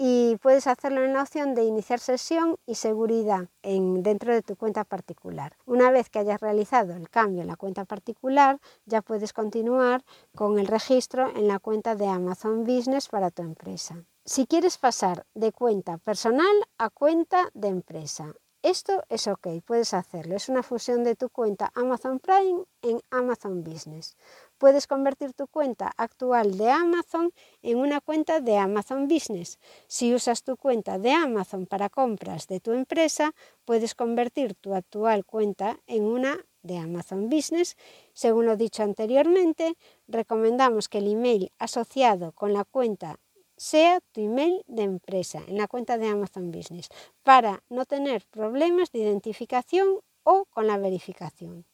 y 0.00 0.36
puedes 0.36 0.68
hacerlo 0.68 1.04
en 1.04 1.12
la 1.12 1.22
opción 1.22 1.56
de 1.56 1.64
iniciar 1.64 1.98
sesión 1.98 2.56
y 2.66 2.76
seguridad 2.76 3.48
en, 3.62 4.04
dentro 4.04 4.32
de 4.32 4.42
tu 4.42 4.54
cuenta 4.54 4.84
particular. 4.84 5.56
Una 5.66 5.90
vez 5.90 6.08
que 6.08 6.20
hayas 6.20 6.40
realizado 6.40 6.94
el 6.94 7.10
cambio 7.10 7.42
en 7.42 7.48
la 7.48 7.56
cuenta 7.56 7.84
particular, 7.84 8.60
ya 8.86 9.02
puedes 9.02 9.32
continuar 9.32 10.04
con 10.36 10.60
el 10.60 10.68
registro 10.68 11.28
en 11.36 11.48
la 11.48 11.58
cuenta 11.58 11.96
de 11.96 12.06
Amazon 12.06 12.62
Business 12.62 13.08
para 13.08 13.32
tu 13.32 13.42
empresa. 13.42 14.04
Si 14.24 14.46
quieres 14.46 14.78
pasar 14.78 15.26
de 15.34 15.50
cuenta 15.50 15.98
personal 15.98 16.46
a 16.78 16.90
cuenta 16.90 17.50
de 17.54 17.68
empresa, 17.68 18.34
esto 18.62 19.04
es 19.08 19.28
ok, 19.28 19.46
puedes 19.64 19.94
hacerlo. 19.94 20.34
Es 20.34 20.48
una 20.48 20.62
fusión 20.64 21.04
de 21.04 21.14
tu 21.14 21.28
cuenta 21.28 21.70
Amazon 21.74 22.18
Prime 22.18 22.64
en 22.82 23.00
Amazon 23.10 23.62
Business. 23.62 24.16
Puedes 24.58 24.88
convertir 24.88 25.34
tu 25.34 25.46
cuenta 25.46 25.92
actual 25.96 26.58
de 26.58 26.68
Amazon 26.68 27.32
en 27.62 27.78
una 27.78 28.00
cuenta 28.00 28.40
de 28.40 28.56
Amazon 28.56 29.06
Business. 29.06 29.60
Si 29.86 30.12
usas 30.12 30.42
tu 30.42 30.56
cuenta 30.56 30.98
de 30.98 31.12
Amazon 31.12 31.66
para 31.66 31.88
compras 31.88 32.48
de 32.48 32.58
tu 32.58 32.72
empresa, 32.72 33.34
puedes 33.64 33.94
convertir 33.94 34.56
tu 34.56 34.74
actual 34.74 35.24
cuenta 35.24 35.78
en 35.86 36.02
una 36.02 36.44
de 36.62 36.76
Amazon 36.76 37.30
Business. 37.30 37.76
Según 38.14 38.46
lo 38.46 38.56
dicho 38.56 38.82
anteriormente, 38.82 39.76
recomendamos 40.08 40.88
que 40.88 40.98
el 40.98 41.12
email 41.12 41.52
asociado 41.60 42.32
con 42.32 42.52
la 42.52 42.64
cuenta 42.64 43.20
sea 43.56 44.00
tu 44.10 44.20
email 44.22 44.64
de 44.66 44.82
empresa 44.82 45.40
en 45.46 45.58
la 45.58 45.68
cuenta 45.68 45.98
de 45.98 46.08
Amazon 46.08 46.50
Business 46.50 46.88
para 47.22 47.62
no 47.68 47.84
tener 47.86 48.26
problemas 48.26 48.90
de 48.90 48.98
identificación 49.00 50.00
o 50.24 50.46
con 50.46 50.66
la 50.66 50.78
verificación. 50.78 51.67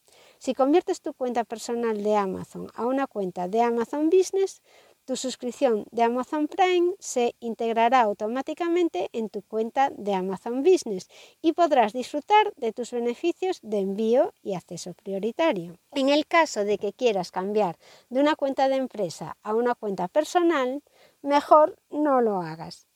Si 0.45 0.53
conviertes 0.53 1.01
tu 1.01 1.15
cuenta 1.15 1.45
personal 1.45 2.03
de 2.03 2.17
Amazon 2.17 2.71
a 2.75 2.85
una 2.85 3.07
cuenta 3.07 3.49
de 3.49 3.63
Amazon 3.63 4.11
Business, 4.11 4.61
tu 5.07 5.17
suscripción 5.17 5.87
de 5.91 6.03
Amazon 6.03 6.49
Prime 6.49 6.93
se 6.99 7.35
integrará 7.41 8.03
automáticamente 8.03 9.09
en 9.15 9.31
tu 9.31 9.41
cuenta 9.41 9.89
de 9.97 10.13
Amazon 10.13 10.63
Business 10.63 11.09
y 11.41 11.55
podrás 11.55 11.95
disfrutar 11.95 12.53
de 12.57 12.75
tus 12.75 12.91
beneficios 12.91 13.59
de 13.63 13.79
envío 13.79 14.35
y 14.43 14.53
acceso 14.53 14.93
prioritario. 14.93 15.79
En 15.93 16.11
el 16.11 16.27
caso 16.27 16.67
de 16.67 16.77
que 16.77 16.93
quieras 16.93 17.31
cambiar 17.31 17.79
de 18.11 18.21
una 18.21 18.37
cuenta 18.37 18.69
de 18.69 18.77
empresa 18.77 19.39
a 19.43 19.55
una 19.55 19.75
cuenta 19.75 20.09
personal, 20.09 20.83
mejor 21.23 21.79
no 21.89 22.21
lo 22.21 22.43
hagas. 22.43 22.87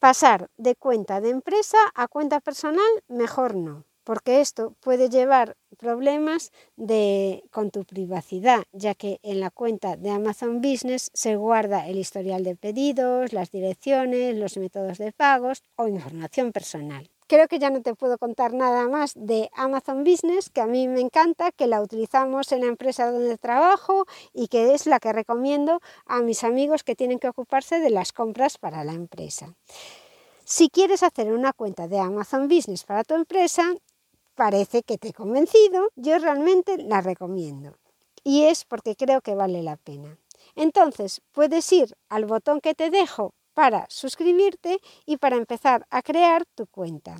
Pasar 0.00 0.50
de 0.56 0.74
cuenta 0.74 1.20
de 1.20 1.30
empresa 1.30 1.78
a 1.94 2.08
cuenta 2.08 2.40
personal, 2.40 2.90
mejor 3.06 3.54
no 3.54 3.85
porque 4.06 4.40
esto 4.40 4.76
puede 4.78 5.10
llevar 5.10 5.56
problemas 5.78 6.52
con 7.50 7.72
tu 7.72 7.84
privacidad, 7.84 8.62
ya 8.72 8.94
que 8.94 9.18
en 9.24 9.40
la 9.40 9.50
cuenta 9.50 9.96
de 9.96 10.10
Amazon 10.10 10.60
Business 10.60 11.10
se 11.12 11.34
guarda 11.34 11.88
el 11.88 11.98
historial 11.98 12.44
de 12.44 12.54
pedidos, 12.54 13.32
las 13.32 13.50
direcciones, 13.50 14.36
los 14.36 14.56
métodos 14.58 14.98
de 14.98 15.10
pagos 15.10 15.64
o 15.74 15.88
información 15.88 16.52
personal. 16.52 17.10
Creo 17.26 17.48
que 17.48 17.58
ya 17.58 17.70
no 17.70 17.82
te 17.82 17.96
puedo 17.96 18.16
contar 18.16 18.54
nada 18.54 18.86
más 18.88 19.12
de 19.16 19.50
Amazon 19.56 20.04
Business, 20.04 20.50
que 20.50 20.60
a 20.60 20.68
mí 20.68 20.86
me 20.86 21.00
encanta, 21.00 21.50
que 21.50 21.66
la 21.66 21.82
utilizamos 21.82 22.52
en 22.52 22.60
la 22.60 22.68
empresa 22.68 23.10
donde 23.10 23.36
trabajo 23.38 24.06
y 24.32 24.46
que 24.46 24.72
es 24.72 24.86
la 24.86 25.00
que 25.00 25.12
recomiendo 25.12 25.80
a 26.04 26.22
mis 26.22 26.44
amigos 26.44 26.84
que 26.84 26.94
tienen 26.94 27.18
que 27.18 27.28
ocuparse 27.28 27.80
de 27.80 27.90
las 27.90 28.12
compras 28.12 28.56
para 28.56 28.84
la 28.84 28.92
empresa. 28.92 29.56
Si 30.44 30.68
quieres 30.68 31.02
hacer 31.02 31.32
una 31.32 31.52
cuenta 31.52 31.88
de 31.88 31.98
Amazon 31.98 32.46
Business 32.46 32.84
para 32.84 33.02
tu 33.02 33.14
empresa, 33.14 33.74
parece 34.36 34.84
que 34.84 34.98
te 34.98 35.08
he 35.08 35.12
convencido, 35.12 35.88
yo 35.96 36.16
realmente 36.18 36.78
la 36.78 37.00
recomiendo. 37.00 37.76
Y 38.22 38.44
es 38.44 38.64
porque 38.64 38.94
creo 38.94 39.20
que 39.20 39.34
vale 39.34 39.62
la 39.62 39.76
pena. 39.76 40.18
Entonces, 40.54 41.22
puedes 41.32 41.72
ir 41.72 41.96
al 42.08 42.26
botón 42.26 42.60
que 42.60 42.74
te 42.74 42.90
dejo 42.90 43.34
para 43.54 43.86
suscribirte 43.88 44.80
y 45.06 45.16
para 45.16 45.36
empezar 45.36 45.86
a 45.90 46.02
crear 46.02 46.44
tu 46.54 46.66
cuenta. 46.66 47.16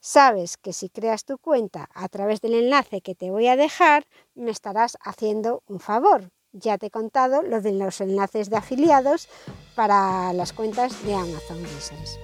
Sabes 0.00 0.56
que 0.56 0.72
si 0.72 0.90
creas 0.90 1.24
tu 1.24 1.38
cuenta 1.38 1.88
a 1.94 2.08
través 2.08 2.40
del 2.40 2.54
enlace 2.54 3.00
que 3.00 3.14
te 3.14 3.30
voy 3.30 3.48
a 3.48 3.56
dejar, 3.56 4.06
me 4.34 4.50
estarás 4.50 4.96
haciendo 5.00 5.62
un 5.66 5.80
favor. 5.80 6.30
Ya 6.52 6.78
te 6.78 6.86
he 6.86 6.90
contado 6.90 7.42
lo 7.42 7.60
de 7.60 7.72
los 7.72 8.00
enlaces 8.00 8.48
de 8.48 8.56
afiliados 8.56 9.28
para 9.74 10.32
las 10.32 10.52
cuentas 10.52 11.04
de 11.04 11.14
Amazon 11.14 11.62
Business. 11.62 12.18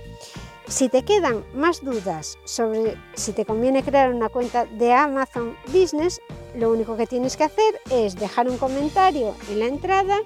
Si 0.71 0.89
te 0.89 1.05
quedan 1.05 1.45
más 1.53 1.85
dudas 1.85 2.39
sobre 2.45 2.97
si 3.15 3.33
te 3.33 3.45
conviene 3.45 3.83
crear 3.83 4.15
una 4.15 4.29
cuenta 4.29 4.67
de 4.67 4.93
Amazon 4.93 5.57
Business, 5.67 6.21
lo 6.55 6.71
único 6.71 6.97
que 6.97 7.09
tienes 7.09 7.37
que 7.37 7.43
hacer 7.43 7.81
es 7.91 8.15
dejar 8.15 8.49
un 8.49 8.57
comentario 8.57 9.35
en 9.51 9.59
la 9.59 9.67
entrada 9.67 10.19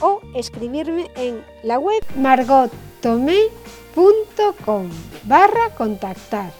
o 0.00 0.20
escribirme 0.34 1.12
en 1.14 1.44
la 1.62 1.78
web 1.78 2.04
margottomé.com 2.16 4.90
barra 5.22 5.70
contactar 5.76 6.50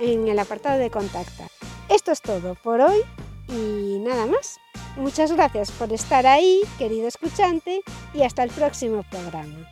en 0.00 0.26
el 0.26 0.40
apartado 0.40 0.80
de 0.80 0.90
contactar. 0.90 1.48
Esto 1.88 2.10
es 2.10 2.20
todo 2.20 2.56
por 2.56 2.80
hoy 2.80 3.02
y 3.48 4.00
nada 4.00 4.26
más. 4.26 4.58
Muchas 4.96 5.30
gracias 5.30 5.70
por 5.70 5.92
estar 5.92 6.26
ahí, 6.26 6.62
querido 6.76 7.06
escuchante, 7.06 7.82
y 8.14 8.22
hasta 8.22 8.42
el 8.42 8.50
próximo 8.50 9.04
programa. 9.08 9.70